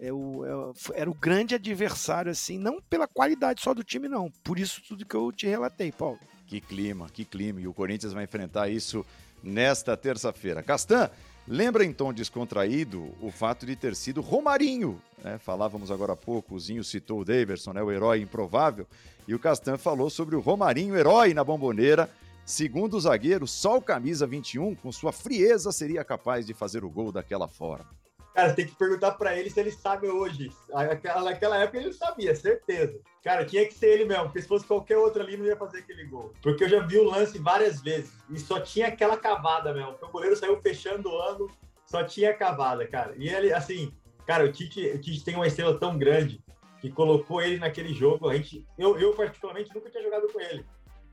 [0.00, 4.30] É o, é, era o grande adversário, assim, não pela qualidade só do time, não.
[4.42, 6.18] Por isso tudo que eu te relatei, Paulo.
[6.46, 7.60] Que clima, que clima.
[7.60, 9.06] E o Corinthians vai enfrentar isso
[9.42, 10.62] nesta terça-feira.
[10.62, 11.08] Castan,
[11.46, 15.00] lembra em tom descontraído o fato de ter sido Romarinho.
[15.22, 15.38] Né?
[15.38, 17.82] Falávamos agora há pouco, o Zinho citou o Daverson, né?
[17.82, 18.86] o herói improvável.
[19.26, 22.10] E o Castan falou sobre o Romarinho, herói na bomboneira
[22.44, 26.90] Segundo o zagueiro, só o camisa 21, com sua frieza, seria capaz de fazer o
[26.90, 27.86] gol daquela forma.
[28.34, 30.50] Cara, tem que perguntar para ele se ele sabe hoje.
[30.70, 32.98] Naquela época ele sabia, certeza.
[33.22, 35.78] Cara, tinha que ser ele mesmo, porque se fosse qualquer outro ali não ia fazer
[35.78, 36.32] aquele gol.
[36.42, 39.96] Porque eu já vi o lance várias vezes e só tinha aquela cavada mesmo.
[40.00, 41.52] O goleiro saiu fechando o ângulo,
[41.84, 43.14] só tinha cavada, cara.
[43.16, 43.92] E ele, assim,
[44.26, 46.42] cara, o Tite, o Tite tem uma estrela tão grande
[46.80, 48.30] que colocou ele naquele jogo.
[48.30, 50.64] A gente, eu, eu particularmente nunca tinha jogado com ele,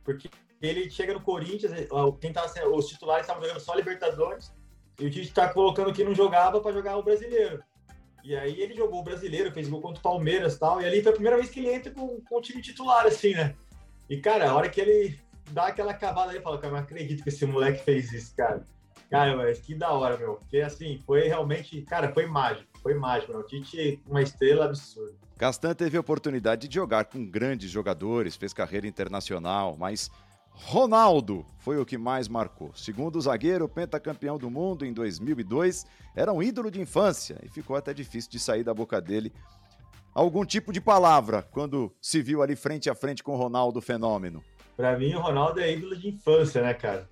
[0.05, 0.29] porque
[0.61, 1.71] ele chega no Corinthians,
[2.19, 4.53] quem tava, os titulares estavam jogando só Libertadores,
[4.99, 7.63] e o Tite tá colocando que não jogava para jogar o brasileiro.
[8.23, 11.01] E aí ele jogou o brasileiro, fez gol contra o Palmeiras e tal, e ali
[11.01, 13.55] foi a primeira vez que ele entra com, com o time titular, assim, né?
[14.09, 15.19] E, cara, a hora que ele
[15.51, 18.65] dá aquela cavada aí, fala, cara, não acredito que esse moleque fez isso, cara.
[19.09, 20.35] Cara, mas que da hora, meu.
[20.35, 23.41] Porque, assim, foi realmente, cara, foi mágico, foi mágico, meu.
[23.41, 25.15] O Tite, uma estrela absurda.
[25.37, 30.11] Castan teve a oportunidade de jogar com grandes jogadores, fez carreira internacional, mas
[30.65, 32.71] Ronaldo foi o que mais marcou.
[32.75, 37.75] Segundo o zagueiro, pentacampeão do mundo em 2002, era um ídolo de infância e ficou
[37.75, 39.33] até difícil de sair da boca dele
[40.13, 44.43] algum tipo de palavra quando se viu ali frente a frente com o Ronaldo Fenômeno.
[44.75, 47.09] Para mim, o Ronaldo é ídolo de infância, né, cara?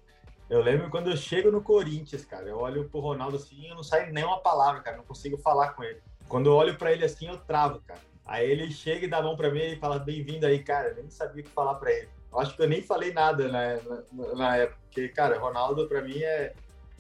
[0.49, 3.83] Eu lembro quando eu chego no Corinthians, cara, eu olho pro Ronaldo assim e não
[3.83, 5.99] sai nenhuma palavra, cara, não consigo falar com ele.
[6.27, 7.99] Quando eu olho para ele assim, eu travo, cara.
[8.25, 10.89] Aí ele chega e dá a mão para mim e fala: "Bem-vindo aí, cara".
[10.89, 13.75] Eu nem sabia o que falar para ele acho que eu nem falei nada na,
[14.11, 16.53] na, na época, porque, cara, Ronaldo para mim é,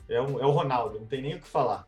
[0.09, 1.85] é, um, é o Ronaldo, não tem nem o que falar.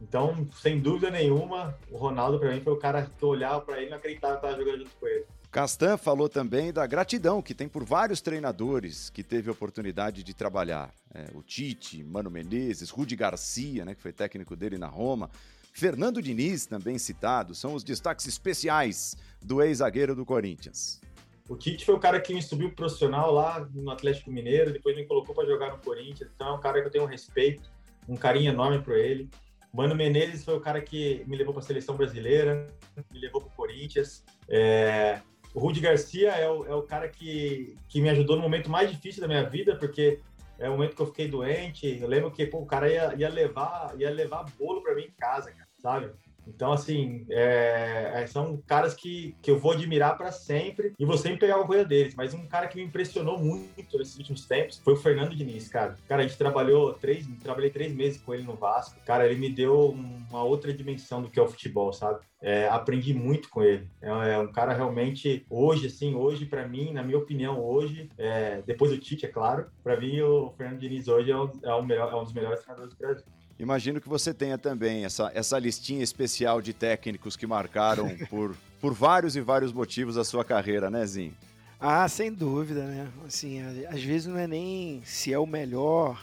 [0.00, 3.78] Então, sem dúvida nenhuma, o Ronaldo para mim foi o cara que eu olhava para
[3.78, 5.24] ele e não acreditava que estava jogando junto com ele.
[5.50, 10.34] Castan falou também da gratidão que tem por vários treinadores que teve a oportunidade de
[10.34, 10.92] trabalhar.
[11.14, 15.30] É, o Tite, Mano Menezes, Rudi Garcia, né, que foi técnico dele na Roma,
[15.72, 21.00] Fernando Diniz, também citado, são os destaques especiais do ex-zagueiro do Corinthians.
[21.48, 25.06] O Tite foi o cara que me subiu profissional lá no Atlético Mineiro, depois me
[25.06, 26.30] colocou para jogar no Corinthians.
[26.34, 27.70] Então é um cara que eu tenho um respeito,
[28.08, 29.30] um carinho enorme por ele.
[29.72, 32.66] Mano Menezes foi o cara que me levou para a seleção brasileira,
[33.12, 34.24] me levou para o Corinthians.
[34.48, 35.20] É...
[35.54, 38.90] O Rudi Garcia é o, é o cara que, que me ajudou no momento mais
[38.90, 40.20] difícil da minha vida, porque
[40.58, 41.98] é o momento que eu fiquei doente.
[42.00, 45.10] Eu lembro que pô, o cara ia, ia levar ia levar bolo para mim em
[45.12, 46.10] casa, cara, sabe?
[46.46, 51.18] Então, assim, é, é, são caras que, que eu vou admirar para sempre e vou
[51.18, 52.14] sempre pegar uma coisa deles.
[52.14, 55.96] Mas um cara que me impressionou muito nesses últimos tempos foi o Fernando Diniz, cara.
[56.08, 58.98] Cara, a gente trabalhou três, trabalhei três meses com ele no Vasco.
[59.04, 62.20] Cara, ele me deu uma outra dimensão do que é o futebol, sabe?
[62.40, 63.88] É, aprendi muito com ele.
[64.00, 68.62] É, é, um cara realmente, hoje, assim, hoje, para mim, na minha opinião, hoje, é,
[68.66, 71.82] depois do Tite, é claro, para mim, o Fernando Diniz hoje é, um, é, o
[71.82, 73.24] melhor, é um dos melhores treinadores do Brasil.
[73.58, 78.92] Imagino que você tenha também essa, essa listinha especial de técnicos que marcaram por, por
[78.92, 81.34] vários e vários motivos a sua carreira, né, Zinho?
[81.80, 83.08] Ah, sem dúvida, né?
[83.26, 86.22] Assim, às vezes não é nem se é o melhor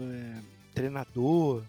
[0.00, 0.40] é,
[0.72, 1.62] treinador,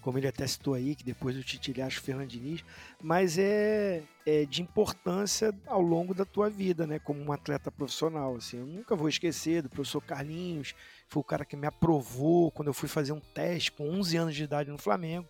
[0.00, 2.64] como ele até citou aí, que depois Tite ele acha o Fernando Diniz,
[3.02, 6.98] mas é, é, de importância ao longo da tua vida, né?
[6.98, 8.58] Como um atleta profissional, assim.
[8.58, 10.74] Eu nunca vou esquecer do professor Carlinhos,
[11.08, 14.34] foi o cara que me aprovou quando eu fui fazer um teste com 11 anos
[14.34, 15.28] de idade no Flamengo.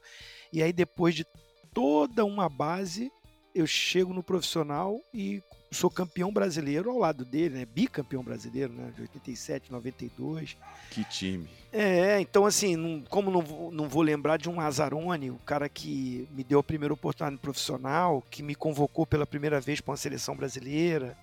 [0.52, 1.24] E aí, depois de
[1.72, 3.10] toda uma base,
[3.54, 7.64] eu chego no profissional e sou campeão brasileiro ao lado dele, né?
[7.64, 8.92] Bicampeão brasileiro, né?
[8.94, 10.56] De 87, 92.
[10.90, 11.48] Que time.
[11.72, 15.68] É, então assim, não, como não vou, não vou lembrar de um Azarone, o cara
[15.68, 19.96] que me deu a primeira oportunidade profissional, que me convocou pela primeira vez para uma
[19.96, 21.16] seleção brasileira,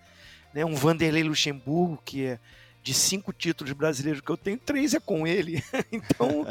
[0.54, 0.63] né?
[0.63, 2.39] Um Vanderlei Luxemburgo, que é
[2.86, 5.63] de cinco títulos brasileiros que eu tenho, três é com ele.
[5.91, 6.45] então,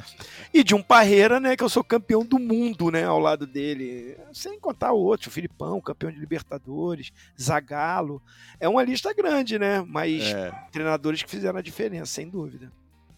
[0.52, 4.16] e de um Parreira, né, que eu sou campeão do mundo, né, ao lado dele.
[4.32, 8.20] Sem contar outros, o Filipão, campeão de Libertadores, Zagallo.
[8.58, 10.50] É uma lista grande, né, mas é.
[10.72, 12.72] treinadores que fizeram a diferença, sem dúvida.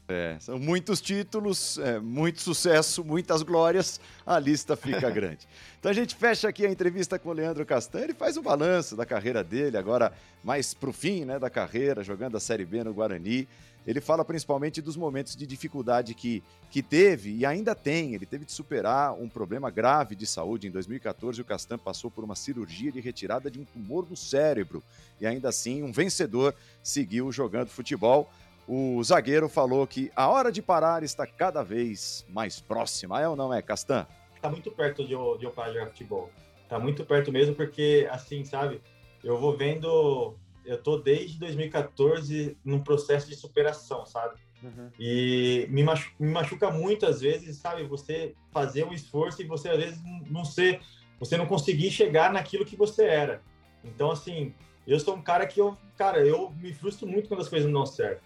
[0.09, 5.49] É, são muitos títulos, é, muito sucesso, muitas glórias, a lista fica grande.
[5.81, 8.95] Então a gente fecha aqui a entrevista com o Leandro Castanho, e faz um balanço
[8.95, 10.13] da carreira dele, agora
[10.45, 13.49] mais pro fim né, da carreira, jogando a Série B no Guarani.
[13.85, 18.15] Ele fala principalmente dos momentos de dificuldade que, que teve e ainda tem.
[18.15, 20.67] Ele teve de superar um problema grave de saúde.
[20.67, 24.83] Em 2014, o Castan passou por uma cirurgia de retirada de um tumor no cérebro.
[25.21, 28.29] E ainda assim, um vencedor seguiu jogando futebol
[28.67, 33.21] o zagueiro falou que a hora de parar está cada vez mais próxima.
[33.21, 34.07] É ou não é, Castan?
[34.35, 36.31] Está muito perto de eu, de eu parar de jogar futebol.
[36.63, 38.81] Está muito perto mesmo, porque, assim, sabe,
[39.23, 40.35] eu vou vendo.
[40.65, 44.35] Eu tô desde 2014 num processo de superação, sabe?
[44.63, 44.91] Uhum.
[44.99, 47.85] E me machuca, me machuca muito às vezes, sabe?
[47.85, 50.81] Você fazer um esforço e você às vezes não ser,
[51.21, 53.43] você não conseguir chegar naquilo que você era.
[53.85, 54.53] Então, assim,
[54.87, 57.81] eu sou um cara que eu, cara, eu me frustro muito quando as coisas não
[57.81, 58.23] dão certo.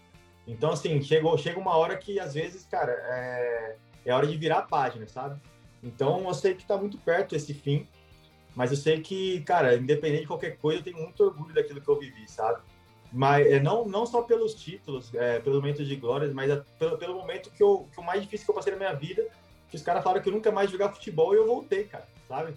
[0.50, 4.58] Então, assim, chegou, chega uma hora que, às vezes, cara, é, é hora de virar
[4.58, 5.40] a página, sabe?
[5.82, 7.86] Então, eu sei que tá muito perto esse fim,
[8.54, 11.88] mas eu sei que, cara, independente de qualquer coisa, eu tenho muito orgulho daquilo que
[11.88, 12.60] eu vivi, sabe?
[13.12, 16.98] Mas é, não, não só pelos títulos, é, pelo momento de glórias, mas é, pelo,
[16.98, 19.26] pelo momento que, eu, que o mais difícil que eu passei na minha vida,
[19.68, 22.54] que os caras falaram que eu nunca mais jogar futebol e eu voltei, cara, sabe?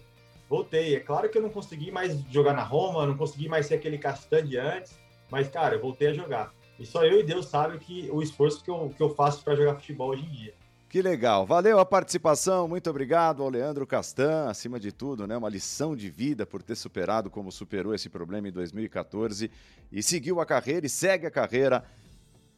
[0.50, 0.96] Voltei.
[0.96, 4.00] É claro que eu não consegui mais jogar na Roma, não consegui mais ser aquele
[4.00, 4.98] Castan de antes,
[5.30, 6.54] mas, cara, eu voltei a jogar.
[6.80, 9.56] E só eu e Deus sabem que, o esforço que eu, que eu faço para
[9.56, 10.54] jogar futebol hoje em dia.
[10.94, 11.44] Que legal.
[11.44, 12.68] Valeu a participação.
[12.68, 15.36] Muito obrigado ao Leandro Castan, acima de tudo, né?
[15.36, 19.50] Uma lição de vida por ter superado como superou esse problema em 2014
[19.92, 21.84] e seguiu a carreira e segue a carreira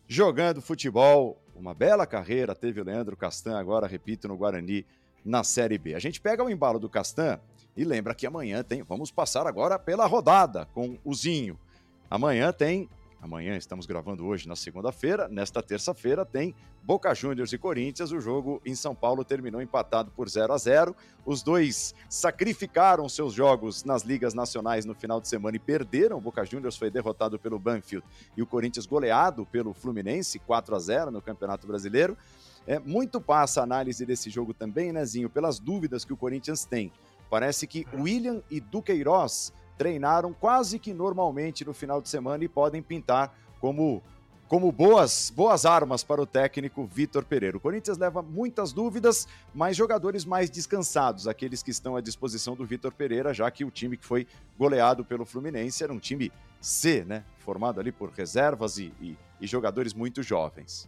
[0.06, 1.42] jogando futebol.
[1.56, 4.86] Uma bela carreira teve o Leandro Castan, agora, repito, no Guarani,
[5.24, 5.96] na Série B.
[5.96, 7.40] A gente pega o embalo do Castan
[7.76, 8.84] e lembra que amanhã tem.
[8.84, 11.58] Vamos passar agora pela rodada com o Zinho.
[12.10, 12.90] Amanhã tem
[13.22, 15.28] Amanhã estamos gravando hoje na segunda-feira.
[15.28, 18.12] Nesta terça-feira tem Boca Juniors e Corinthians.
[18.12, 20.96] O jogo em São Paulo terminou empatado por 0 a 0.
[21.26, 26.18] Os dois sacrificaram seus jogos nas ligas nacionais no final de semana e perderam.
[26.18, 28.06] O Boca Juniors foi derrotado pelo Banfield
[28.38, 32.16] e o Corinthians goleado pelo Fluminense 4 a 0 no Campeonato Brasileiro.
[32.68, 36.92] É, muito passa a análise desse jogo também, Nezinho, pelas dúvidas que o Corinthians tem.
[37.30, 42.82] Parece que William e Duqueiroz treinaram quase que normalmente no final de semana e podem
[42.82, 44.02] pintar como
[44.48, 47.58] como boas, boas armas para o técnico Vitor Pereira.
[47.58, 52.64] O Corinthians leva muitas dúvidas, mas jogadores mais descansados, aqueles que estão à disposição do
[52.64, 57.04] Vitor Pereira, já que o time que foi goleado pelo Fluminense era um time C,
[57.04, 57.24] né?
[57.40, 60.88] Formado ali por reservas e, e, e jogadores muito jovens.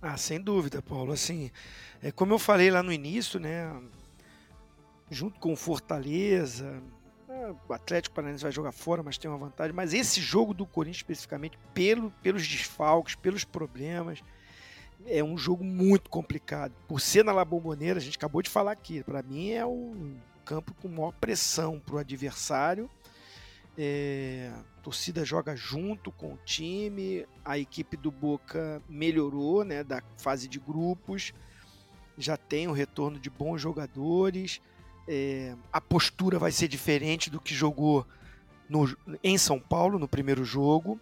[0.00, 1.12] Ah, sem dúvida, Paulo.
[1.12, 1.50] Assim,
[2.02, 3.70] é, como eu falei lá no início, né?
[5.10, 6.80] Junto com Fortaleza,
[7.68, 9.74] o Atlético Paranaense vai jogar fora, mas tem uma vantagem.
[9.74, 14.22] Mas esse jogo do Corinthians especificamente, pelo, pelos desfalques, pelos problemas,
[15.06, 16.72] é um jogo muito complicado.
[16.88, 19.94] Por ser na La Bombonera, a gente acabou de falar aqui, para mim é o
[20.44, 22.90] campo com maior pressão para o adversário.
[23.78, 30.02] É, a torcida joga junto com o time, a equipe do Boca melhorou né, da
[30.18, 31.32] fase de grupos,
[32.18, 34.60] já tem o retorno de bons jogadores,
[35.08, 38.06] é, a postura vai ser diferente do que jogou
[38.68, 41.00] no, em São Paulo no primeiro jogo.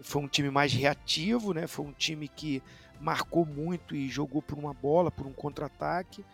[0.00, 1.66] Foi um time mais reativo, né?
[1.66, 2.62] foi um time que
[3.00, 6.24] marcou muito e jogou por uma bola, por um contra-ataque.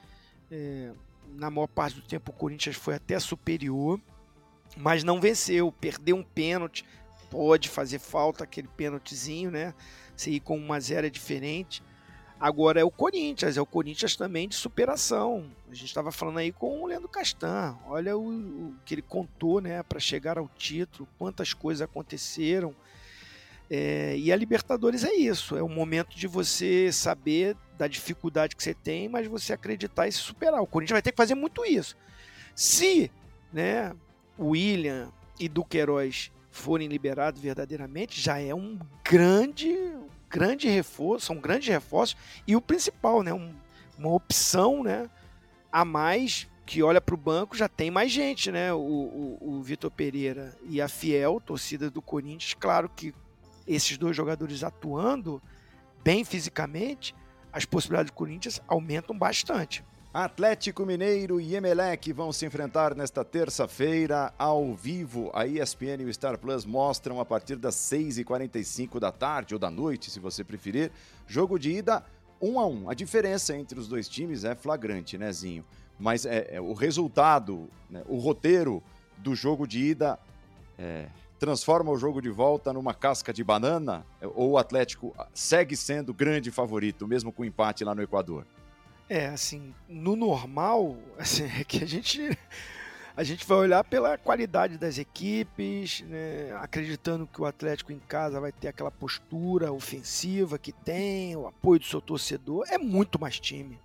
[0.51, 0.93] É,
[1.37, 4.01] na maior parte do tempo o Corinthians foi até superior,
[4.77, 6.85] mas não venceu, perdeu um pênalti.
[7.31, 9.73] Pode fazer falta aquele pênaltizinho, né?
[10.17, 11.83] Se ir com uma zero é diferente.
[12.41, 15.45] Agora é o Corinthians, é o Corinthians também de superação.
[15.71, 17.77] A gente estava falando aí com o Leandro Castan.
[17.87, 22.75] Olha o, o que ele contou, né, para chegar ao título, quantas coisas aconteceram.
[23.69, 28.63] É, e a Libertadores é isso, é o momento de você saber da dificuldade que
[28.63, 30.61] você tem, mas você acreditar e se superar.
[30.61, 31.97] O Corinthians vai ter que fazer muito isso.
[32.55, 33.11] Se
[33.53, 33.95] né,
[34.39, 39.73] William e Duqueiroz forem liberados verdadeiramente, já é um grande,
[40.31, 42.17] grande reforço, são grandes reforços.
[42.47, 43.53] E o principal, né, um,
[43.99, 45.11] uma opção né,
[45.71, 48.73] a mais que olha para o banco já tem mais gente, né?
[48.73, 53.13] O, o, o Vitor Pereira e a Fiel, torcida do Corinthians, claro que
[53.67, 55.43] esses dois jogadores atuando
[56.05, 57.13] bem fisicamente,
[57.53, 59.85] as possibilidades do Corinthians aumentam bastante.
[60.13, 65.31] Atlético Mineiro e Emelec vão se enfrentar nesta terça-feira ao vivo.
[65.33, 69.71] A ESPN e o Star Plus mostram a partir das 6h45 da tarde ou da
[69.71, 70.91] noite, se você preferir.
[71.29, 72.05] Jogo de ida
[72.43, 75.65] 1 a 1 A diferença entre os dois times é flagrante, né, Zinho?
[75.97, 78.83] Mas é, é o resultado, né, o roteiro
[79.17, 80.19] do jogo de ida
[80.77, 81.07] é,
[81.39, 84.05] transforma o jogo de volta numa casca de banana?
[84.35, 88.45] Ou o Atlético segue sendo grande favorito, mesmo com empate lá no Equador?
[89.11, 92.39] É, assim, no normal, assim, é que a gente
[93.17, 98.41] a gente vai olhar pela qualidade das equipes, né, acreditando que o Atlético em casa
[98.41, 103.41] vai ter aquela postura ofensiva que tem, o apoio do seu torcedor, é muito mais
[103.41, 103.81] time.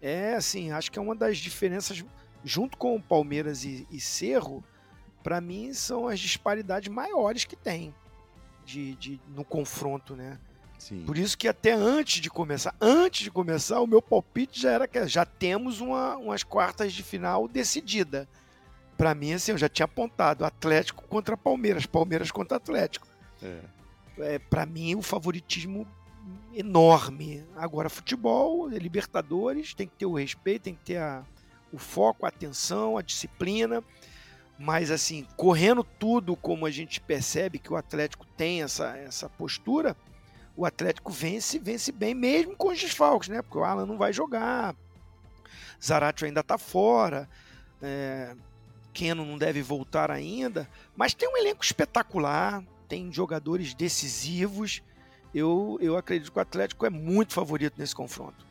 [0.00, 2.02] É assim, acho que é uma das diferenças,
[2.42, 4.64] junto com o Palmeiras e, e Cerro,
[5.22, 7.94] para mim são as disparidades maiores que tem
[8.64, 10.40] de, de, no confronto, né?
[10.80, 11.04] Sim.
[11.04, 14.88] Por isso que até antes de começar, antes de começar, o meu palpite já era
[14.88, 18.26] que já temos uma, umas quartas de final decidida.
[18.96, 23.06] Para mim, assim, eu já tinha apontado Atlético contra Palmeiras, Palmeiras contra Atlético.
[23.42, 23.60] É.
[24.18, 25.86] É, para mim, o favoritismo
[26.54, 27.44] enorme.
[27.56, 31.22] Agora, futebol, Libertadores, tem que ter o respeito, tem que ter a,
[31.70, 33.84] o foco, a atenção, a disciplina.
[34.58, 39.96] Mas assim, correndo tudo como a gente percebe que o Atlético tem essa, essa postura,
[40.60, 43.40] o Atlético vence, vence bem, mesmo com os desfalques, né?
[43.40, 44.76] Porque o Alan não vai jogar,
[45.82, 47.26] Zaratio ainda está fora,
[47.80, 48.36] é,
[48.92, 54.82] Keno não deve voltar ainda, mas tem um elenco espetacular, tem jogadores decisivos.
[55.34, 58.46] Eu, eu acredito que o Atlético é muito favorito nesse confronto.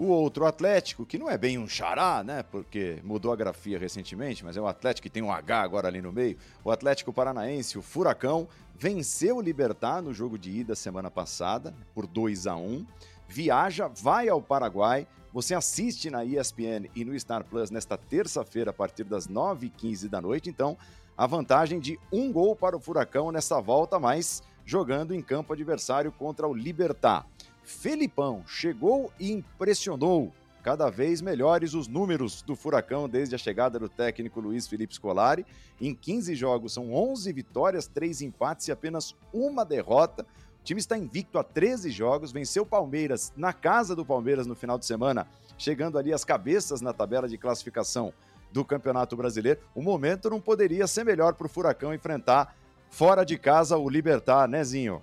[0.00, 2.42] O outro Atlético, que não é bem um xará, né?
[2.42, 6.00] Porque mudou a grafia recentemente, mas é um Atlético que tem um H agora ali
[6.00, 6.38] no meio.
[6.64, 12.06] O Atlético Paranaense, o Furacão, venceu o Libertar no jogo de ida semana passada por
[12.06, 12.86] 2 a 1
[13.28, 15.06] Viaja, vai ao Paraguai.
[15.34, 20.18] Você assiste na ESPN e no Star Plus nesta terça-feira, a partir das 9h15 da
[20.18, 20.48] noite.
[20.48, 20.78] Então,
[21.14, 26.10] a vantagem de um gol para o Furacão nessa volta, mas jogando em campo adversário
[26.10, 27.26] contra o Libertar.
[27.62, 30.32] Felipão chegou e impressionou.
[30.62, 35.46] Cada vez melhores os números do Furacão desde a chegada do técnico Luiz Felipe Scolari.
[35.80, 40.26] Em 15 jogos são 11 vitórias, 3 empates e apenas uma derrota.
[40.60, 44.54] O time está invicto a 13 jogos, venceu o Palmeiras na casa do Palmeiras no
[44.54, 48.12] final de semana, chegando ali às cabeças na tabela de classificação
[48.52, 49.60] do Campeonato Brasileiro.
[49.74, 52.54] O momento não poderia ser melhor para o Furacão enfrentar
[52.90, 55.02] fora de casa o Libertar, né, Zinho?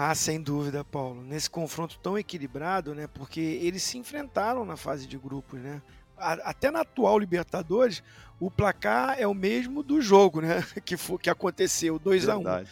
[0.00, 1.24] Ah, sem dúvida, Paulo.
[1.24, 3.08] Nesse confronto tão equilibrado, né?
[3.08, 5.82] Porque eles se enfrentaram na fase de grupos, né?
[6.16, 8.00] Até na atual Libertadores,
[8.38, 10.64] o placar é o mesmo do jogo, né?
[10.86, 12.64] Que, foi, que aconteceu, 2 a 1 um.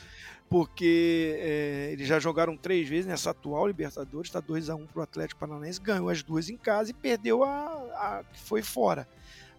[0.48, 4.86] Porque é, eles já jogaram três vezes nessa atual Libertadores, está 2 a 1 um
[4.86, 7.64] para o Atlético Paranaense, ganhou as duas em casa e perdeu a,
[7.96, 9.08] a que foi fora.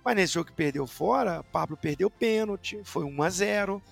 [0.05, 3.83] Mas nesse jogo que perdeu fora, Pablo perdeu pênalti, foi 1 a 0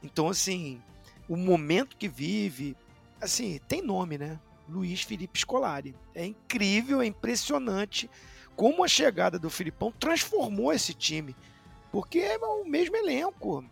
[0.00, 0.80] Então, assim,
[1.28, 2.76] o momento que vive,
[3.20, 4.38] assim, tem nome, né?
[4.68, 5.94] Luiz Felipe Scolari.
[6.14, 8.10] É incrível, é impressionante
[8.54, 11.36] como a chegada do Filipão transformou esse time.
[11.92, 13.64] porque é o mesmo elenco.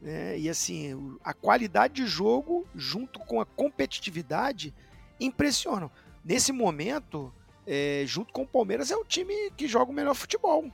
[0.00, 0.38] Né?
[0.38, 4.74] E assim, a qualidade de jogo junto com a competitividade
[5.18, 5.90] impressionam.
[6.24, 7.32] Nesse momento,
[7.66, 10.70] é, junto com o Palmeiras, é o time que joga o melhor futebol.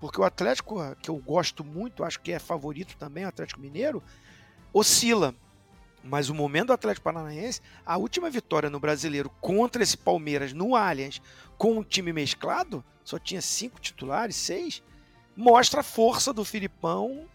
[0.00, 4.02] Porque o Atlético, que eu gosto muito, acho que é favorito também, o Atlético Mineiro,
[4.72, 5.34] oscila.
[6.02, 10.74] Mas o momento do Atlético Paranaense, a última vitória no brasileiro contra esse Palmeiras no
[10.74, 11.20] Allianz,
[11.58, 14.82] com um time mesclado, só tinha cinco titulares, seis,
[15.36, 17.26] mostra a força do Filipão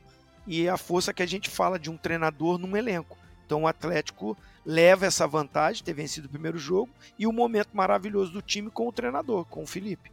[0.48, 3.18] e a força que a gente fala de um treinador num elenco.
[3.46, 4.36] Então o Atlético
[4.66, 6.90] leva essa vantagem, ter vencido o primeiro jogo,
[7.20, 10.12] e o momento maravilhoso do time com o treinador, com o Felipe.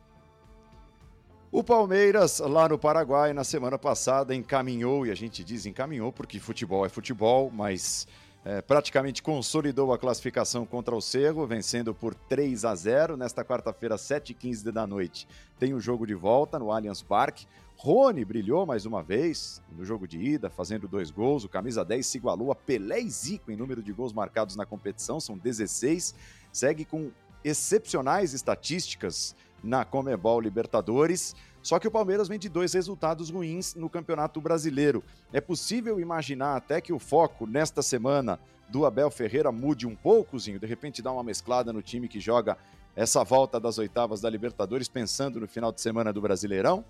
[1.51, 6.39] O Palmeiras, lá no Paraguai, na semana passada, encaminhou, e a gente diz encaminhou porque
[6.39, 8.07] futebol é futebol, mas
[8.45, 13.17] é, praticamente consolidou a classificação contra o Cerro, vencendo por 3 a 0.
[13.17, 15.29] Nesta quarta-feira, 7h15 da noite,
[15.59, 17.47] tem o jogo de volta no Allianz Parque.
[17.77, 21.45] Rony brilhou mais uma vez no jogo de ida, fazendo dois gols.
[21.45, 24.67] O camisa 10 se igualou a Pelé e Zico em número de gols marcados na
[24.67, 26.15] competição, são 16.
[26.53, 27.11] Segue com
[27.45, 31.35] excepcionais estatísticas na Comebol Libertadores.
[31.63, 35.03] Só que o Palmeiras vem de dois resultados ruins no Campeonato Brasileiro.
[35.33, 40.59] É possível imaginar até que o foco nesta semana do Abel Ferreira mude um poucozinho,
[40.59, 42.57] de repente dar uma mesclada no time que joga
[42.97, 46.85] essa volta das oitavas da Libertadores, pensando no final de semana do Brasileirão?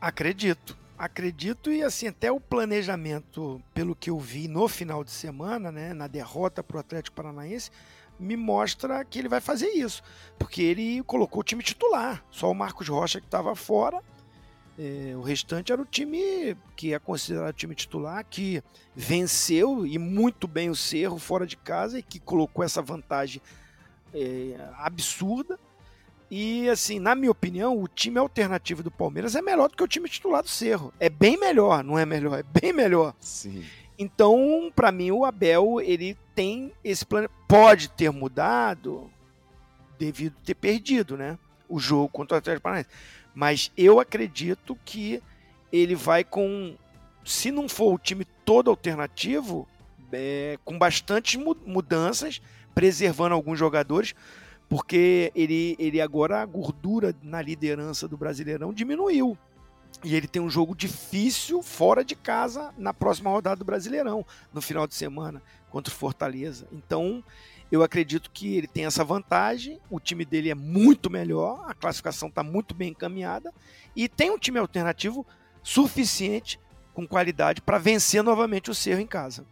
[0.00, 0.76] Acredito.
[0.96, 5.92] Acredito e assim, até o planejamento, pelo que eu vi no final de semana, né,
[5.92, 7.70] na derrota para o Atlético Paranaense,
[8.18, 10.02] me mostra que ele vai fazer isso.
[10.38, 12.24] Porque ele colocou o time titular.
[12.30, 14.02] Só o Marcos Rocha que estava fora.
[14.78, 18.60] É, o restante era o time que é considerado time titular, que
[18.94, 23.40] venceu e muito bem o Cerro fora de casa e que colocou essa vantagem
[24.12, 25.58] é, absurda.
[26.30, 29.88] E, assim, na minha opinião, o time alternativo do Palmeiras é melhor do que o
[29.88, 30.92] time titular do Cerro.
[30.98, 33.14] É bem melhor, não é melhor, é bem melhor.
[33.20, 33.64] Sim.
[33.98, 37.28] Então, para mim, o Abel, ele tem esse plano.
[37.48, 39.10] Pode ter mudado
[39.98, 41.38] devido ter perdido, né?
[41.68, 42.90] O jogo contra o Atlético Paranaense.
[43.34, 45.22] Mas eu acredito que
[45.72, 46.74] ele vai com.
[47.24, 49.66] Se não for o time todo alternativo,
[50.12, 52.40] é, com bastantes mudanças,
[52.74, 54.14] preservando alguns jogadores,
[54.68, 59.38] porque ele, ele agora a gordura na liderança do Brasileirão diminuiu.
[60.02, 64.60] E ele tem um jogo difícil fora de casa na próxima rodada do Brasileirão, no
[64.60, 66.66] final de semana, contra o Fortaleza.
[66.72, 67.22] Então,
[67.70, 72.28] eu acredito que ele tem essa vantagem, o time dele é muito melhor, a classificação
[72.28, 73.52] está muito bem encaminhada
[73.96, 75.26] e tem um time alternativo
[75.62, 76.60] suficiente,
[76.92, 79.44] com qualidade, para vencer novamente o Cerro em casa.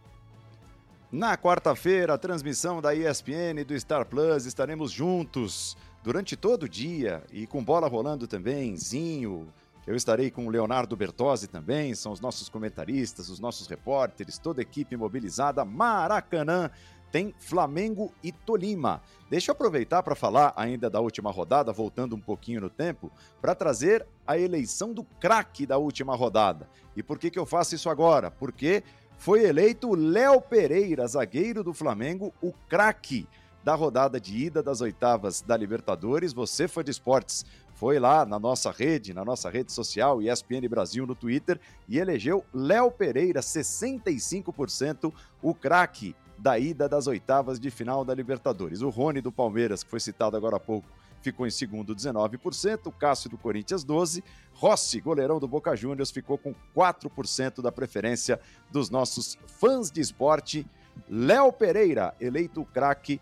[1.11, 6.69] Na quarta-feira, a transmissão da ESPN e do Star Plus, estaremos juntos durante todo o
[6.69, 9.47] dia e com bola rolando também, Zinho.
[9.85, 14.61] Eu estarei com o Leonardo Bertozzi também, são os nossos comentaristas, os nossos repórteres, toda
[14.61, 15.65] a equipe mobilizada.
[15.65, 16.71] Maracanã
[17.11, 19.01] tem Flamengo e Tolima.
[19.29, 23.11] Deixa eu aproveitar para falar ainda da última rodada, voltando um pouquinho no tempo,
[23.41, 26.69] para trazer a eleição do craque da última rodada.
[26.95, 28.31] E por que, que eu faço isso agora?
[28.31, 28.83] Porque
[29.17, 33.27] foi eleito Léo Pereira, zagueiro do Flamengo, o craque
[33.63, 36.33] da rodada de ida das oitavas da Libertadores.
[36.33, 37.45] Você foi de esportes,
[37.83, 42.45] foi lá na nossa rede, na nossa rede social, ESPN Brasil no Twitter, e elegeu
[42.53, 45.11] Léo Pereira, 65%,
[45.41, 48.81] o craque da ida das oitavas de final da Libertadores.
[48.81, 50.87] O Rony do Palmeiras, que foi citado agora há pouco,
[51.21, 54.23] ficou em segundo 19%, o Cássio do Corinthians 12%,
[54.53, 58.39] Rossi, goleirão do Boca Juniors, ficou com 4% da preferência
[58.71, 60.65] dos nossos fãs de esporte.
[61.09, 63.19] Léo Pereira, eleito craque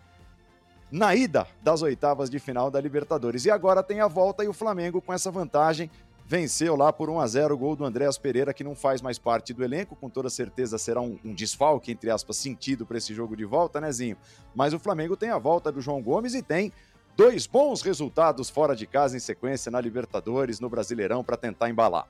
[0.92, 3.46] na ida das oitavas de final da Libertadores.
[3.46, 5.90] E agora tem a volta e o Flamengo com essa vantagem.
[6.26, 9.18] Venceu lá por 1 a 0 o gol do Andréas Pereira, que não faz mais
[9.18, 13.12] parte do elenco, com toda certeza será um, um desfalque, entre aspas, sentido para esse
[13.12, 14.16] jogo de volta, né, Zinho?
[14.54, 16.72] Mas o Flamengo tem a volta do João Gomes e tem
[17.16, 22.06] dois bons resultados fora de casa em sequência na Libertadores, no Brasileirão, para tentar embalar.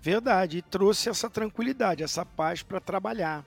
[0.00, 3.44] Verdade, e trouxe essa tranquilidade, essa paz para trabalhar.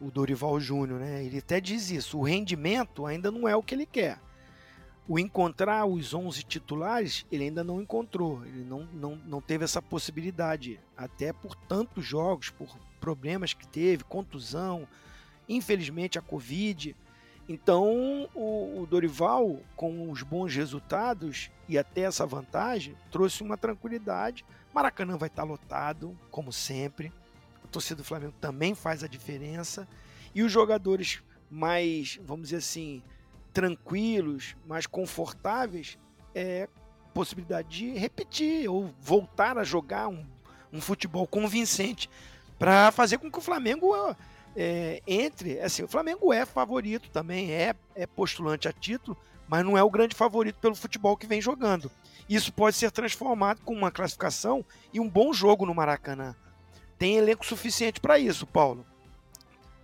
[0.00, 1.24] O Dorival Júnior, né?
[1.24, 4.20] Ele até diz isso: o rendimento ainda não é o que ele quer.
[5.08, 9.80] O encontrar os 11 titulares, ele ainda não encontrou, ele não, não, não teve essa
[9.80, 14.86] possibilidade, até por tantos jogos, por problemas que teve, contusão,
[15.48, 16.96] infelizmente a Covid.
[17.48, 24.44] Então, o, o, Dorival, com os bons resultados e até essa vantagem, trouxe uma tranquilidade.
[24.74, 27.12] Maracanã vai estar lotado, como sempre.
[27.76, 29.86] Torcida do Flamengo também faz a diferença.
[30.34, 33.02] E os jogadores mais, vamos dizer assim,
[33.52, 35.98] tranquilos, mais confortáveis,
[36.34, 36.70] é
[37.12, 40.24] possibilidade de repetir ou voltar a jogar um,
[40.72, 42.08] um futebol convincente
[42.58, 43.94] para fazer com que o Flamengo
[44.56, 45.60] é, entre.
[45.60, 49.90] Assim, o Flamengo é favorito também, é, é postulante a título, mas não é o
[49.90, 51.90] grande favorito pelo futebol que vem jogando.
[52.26, 54.64] Isso pode ser transformado com uma classificação
[54.94, 56.34] e um bom jogo no Maracanã.
[56.98, 58.86] Tem elenco suficiente para isso, Paulo.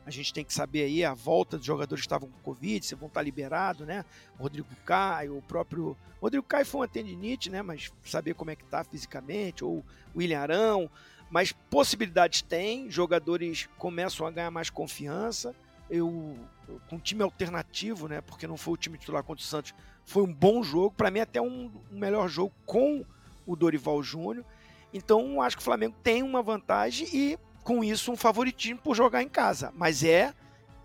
[0.05, 2.95] A gente tem que saber aí a volta dos jogadores que estavam com Covid, se
[2.95, 4.05] vão estar liberados, né?
[4.39, 5.97] O Rodrigo Caio, o próprio.
[6.21, 7.63] O Rodrigo Caio foi uma tendinite, né?
[7.63, 9.85] Mas saber como é que tá fisicamente, ou
[10.15, 10.91] o William Arão.
[11.31, 15.55] Mas possibilidades tem, jogadores começam a ganhar mais confiança.
[15.89, 16.37] Eu,
[16.89, 18.21] com um time alternativo, né?
[18.21, 19.73] Porque não foi o time titular contra o Santos,
[20.05, 20.95] foi um bom jogo.
[20.97, 23.05] Para mim, até um, um melhor jogo com
[23.47, 24.45] o Dorival Júnior.
[24.93, 29.23] Então, acho que o Flamengo tem uma vantagem e com isso um favoritismo por jogar
[29.23, 30.35] em casa, mas é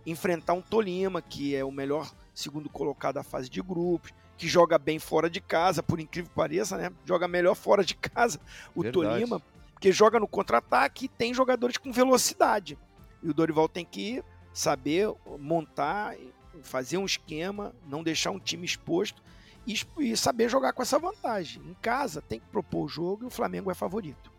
[0.05, 4.77] enfrentar um Tolima, que é o melhor segundo colocado da fase de grupos, que joga
[4.77, 6.91] bem fora de casa, por incrível que pareça, né?
[7.03, 8.39] Joga melhor fora de casa
[8.75, 9.09] o Verdade.
[9.09, 9.41] Tolima,
[9.73, 12.77] porque joga no contra-ataque e tem jogadores com velocidade.
[13.21, 16.15] E o Dorival tem que saber montar,
[16.61, 19.21] fazer um esquema, não deixar um time exposto
[19.67, 21.61] e, saber jogar com essa vantagem.
[21.63, 24.31] Em casa tem que propor o jogo e o Flamengo é favorito.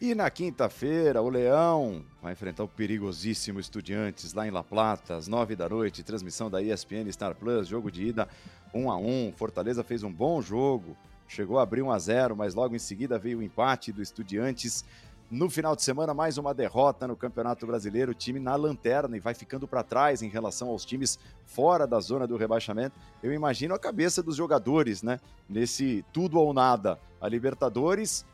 [0.00, 5.28] E na quinta-feira, o Leão vai enfrentar o perigosíssimo Estudiantes lá em La Plata, às
[5.28, 8.26] nove da noite, transmissão da ESPN Star Plus, jogo de ida
[8.72, 9.32] 1 um a 1 um.
[9.32, 10.96] Fortaleza fez um bom jogo,
[11.28, 14.00] chegou a abrir 1 um a 0 mas logo em seguida veio o empate do
[14.00, 14.86] Estudiantes.
[15.30, 19.20] No final de semana, mais uma derrota no Campeonato Brasileiro, o time na lanterna e
[19.20, 22.96] vai ficando para trás em relação aos times fora da zona do rebaixamento.
[23.22, 25.20] Eu imagino a cabeça dos jogadores, né?
[25.48, 26.98] Nesse tudo ou nada.
[27.20, 28.26] A Libertadores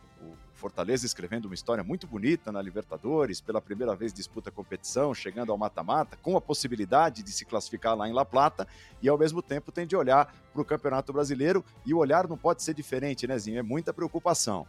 [0.55, 5.53] Fortaleza escrevendo uma história muito bonita na Libertadores, pela primeira vez disputa a competição, chegando
[5.53, 8.67] ao mata-mata, com a possibilidade de se classificar lá em La Plata,
[9.03, 12.39] e ao mesmo tempo tem de olhar para o Campeonato Brasileiro, e o olhar não
[12.39, 13.59] pode ser diferente, né, Zinho?
[13.59, 14.67] É muita preocupação.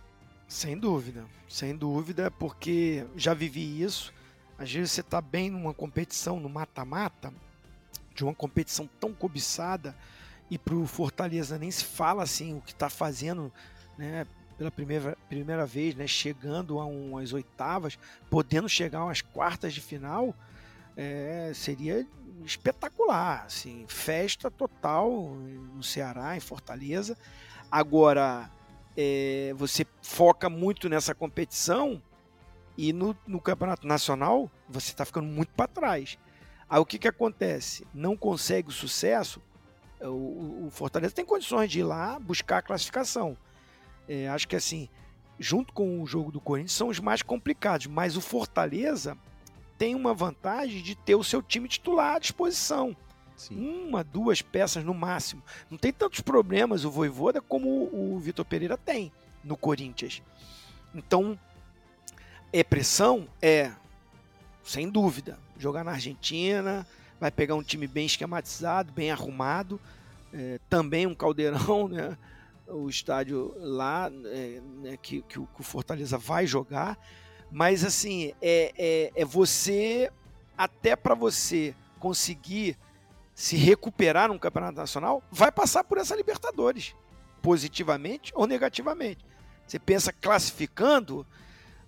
[0.47, 4.13] Sem dúvida, sem dúvida, porque já vivi isso.
[4.57, 7.33] Às vezes você está bem numa competição, no mata-mata,
[8.15, 9.95] de uma competição tão cobiçada,
[10.49, 13.51] e para o Fortaleza nem se fala assim o que está fazendo
[13.97, 14.25] né,
[14.57, 19.81] pela primeira, primeira vez, né, chegando a umas oitavas, podendo chegar a umas quartas de
[19.81, 20.33] final,
[20.95, 22.07] é, seria
[22.43, 25.11] espetacular, assim, festa total
[25.75, 27.17] no Ceará, em Fortaleza.
[27.69, 28.49] Agora,
[28.97, 32.01] é, você foca muito nessa competição
[32.77, 36.17] e no, no Campeonato Nacional você está ficando muito para trás.
[36.69, 37.87] Aí o que, que acontece?
[37.93, 39.41] Não consegue o sucesso,
[40.01, 43.37] o, o Fortaleza tem condições de ir lá buscar a classificação
[44.07, 44.87] é, acho que assim,
[45.37, 47.87] junto com o jogo do Corinthians, são os mais complicados.
[47.87, 49.17] Mas o Fortaleza
[49.77, 52.95] tem uma vantagem de ter o seu time titular à disposição.
[53.37, 53.85] Sim.
[53.87, 55.43] Uma, duas peças no máximo.
[55.69, 59.11] Não tem tantos problemas o Voivoda como o, Vitor Pereira tem
[59.43, 60.23] no Corinthians.
[60.93, 61.39] Então,
[62.51, 63.27] é pressão?
[63.39, 63.71] É,
[64.63, 65.37] sem dúvida.
[65.57, 66.85] Jogar na Argentina,
[67.19, 69.79] vai pegar um time bem esquematizado, bem arrumado.
[70.33, 72.17] É, também um caldeirão, né?
[72.67, 76.97] o estádio lá é, né, que, que, o, Fortaleza vai jogar,
[77.49, 80.11] mas assim é, é, é você
[80.57, 82.77] até para você conseguir
[83.37, 86.95] se recuperar num campeonato nacional, vai passar por essa Libertadores,
[87.39, 89.23] positivamente ou negativamente.
[89.63, 91.23] Você pensa classificando,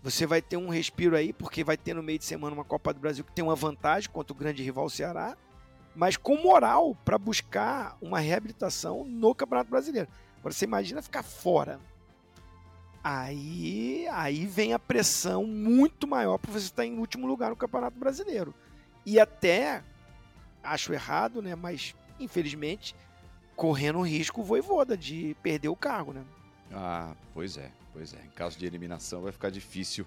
[0.04, 2.93] você vai ter um respiro aí, porque vai ter no meio de semana uma Copa
[2.93, 5.36] do Brasil que tem uma vantagem contra o grande rival Ceará,
[5.95, 10.08] mas com moral para buscar uma reabilitação no Campeonato Brasileiro.
[10.38, 11.80] Agora você imagina ficar fora.
[13.04, 17.97] Aí, aí vem a pressão muito maior para você estar em último lugar no Campeonato
[17.97, 18.54] Brasileiro.
[19.04, 19.84] E até,
[20.64, 21.55] acho errado, né?
[21.55, 22.95] Mas, infelizmente,
[23.55, 26.24] correndo o risco o Voivoda de perder o cargo, né?
[26.72, 28.24] Ah, pois é, pois é.
[28.26, 30.05] Em caso de eliminação vai ficar difícil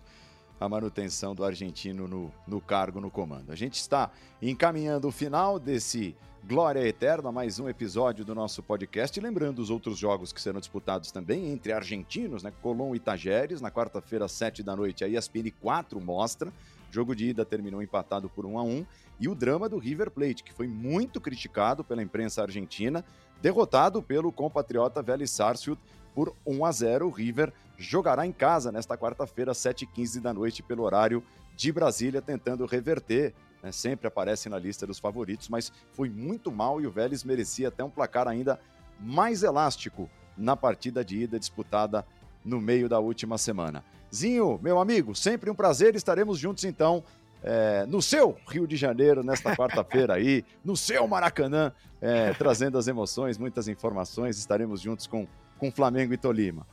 [0.60, 3.50] a manutenção do argentino no, no cargo, no comando.
[3.50, 9.16] A gente está encaminhando o final desse Glória Eterna, mais um episódio do nosso podcast.
[9.16, 12.52] E lembrando os outros jogos que serão disputados também entre argentinos, né?
[12.60, 16.52] Colom e Tajeres, na quarta-feira, às 7 da noite, a ESPN 4 mostra.
[16.92, 18.86] Jogo de ida terminou empatado por 1 a 1
[19.18, 23.02] e o drama do River Plate, que foi muito criticado pela imprensa argentina,
[23.40, 25.80] derrotado pelo compatriota Vélez Sarsfield
[26.14, 27.06] por 1 a 0.
[27.06, 31.24] O River jogará em casa nesta quarta-feira, 7h15 da noite, pelo horário
[31.56, 33.32] de Brasília, tentando reverter.
[33.62, 33.72] Né?
[33.72, 37.82] Sempre aparece na lista dos favoritos, mas foi muito mal e o Vélez merecia até
[37.82, 38.60] um placar ainda
[39.00, 42.06] mais elástico na partida de ida disputada
[42.44, 43.84] no meio da última semana.
[44.14, 47.02] Zinho, meu amigo, sempre um prazer, estaremos juntos então
[47.42, 52.86] é, no seu Rio de Janeiro, nesta quarta-feira aí, no seu Maracanã, é, trazendo as
[52.86, 54.38] emoções, muitas informações.
[54.38, 55.26] Estaremos juntos com,
[55.58, 56.66] com Flamengo e Tolima.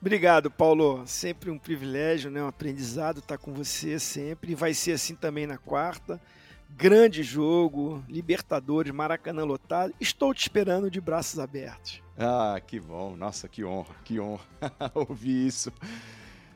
[0.00, 1.02] Obrigado, Paulo.
[1.06, 2.42] Sempre um privilégio, né?
[2.42, 4.52] um aprendizado estar com você sempre.
[4.52, 6.20] E vai ser assim também na quarta.
[6.68, 9.92] Grande jogo, Libertadores, Maracanã lotado.
[10.00, 12.02] Estou te esperando de braços abertos.
[12.16, 13.16] Ah, que bom.
[13.16, 14.44] Nossa, que honra, que honra
[14.94, 15.72] ouvir isso.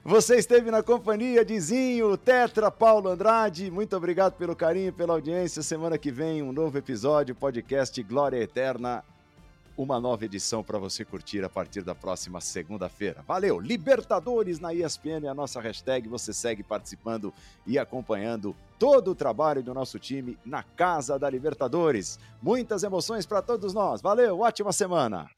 [0.05, 3.71] Você esteve na companhia de Zinho, Tetra, Paulo Andrade.
[3.71, 5.63] Muito obrigado pelo carinho, pela audiência.
[5.63, 9.05] Semana que vem, um novo episódio, podcast Glória Eterna
[9.83, 13.23] uma nova edição para você curtir a partir da próxima segunda-feira.
[13.27, 13.59] Valeu!
[13.59, 16.09] Libertadores na ESPN, a nossa hashtag.
[16.09, 17.35] Você segue participando
[17.67, 22.19] e acompanhando todo o trabalho do nosso time na Casa da Libertadores.
[22.41, 24.01] Muitas emoções para todos nós.
[24.01, 25.29] Valeu, ótima semana!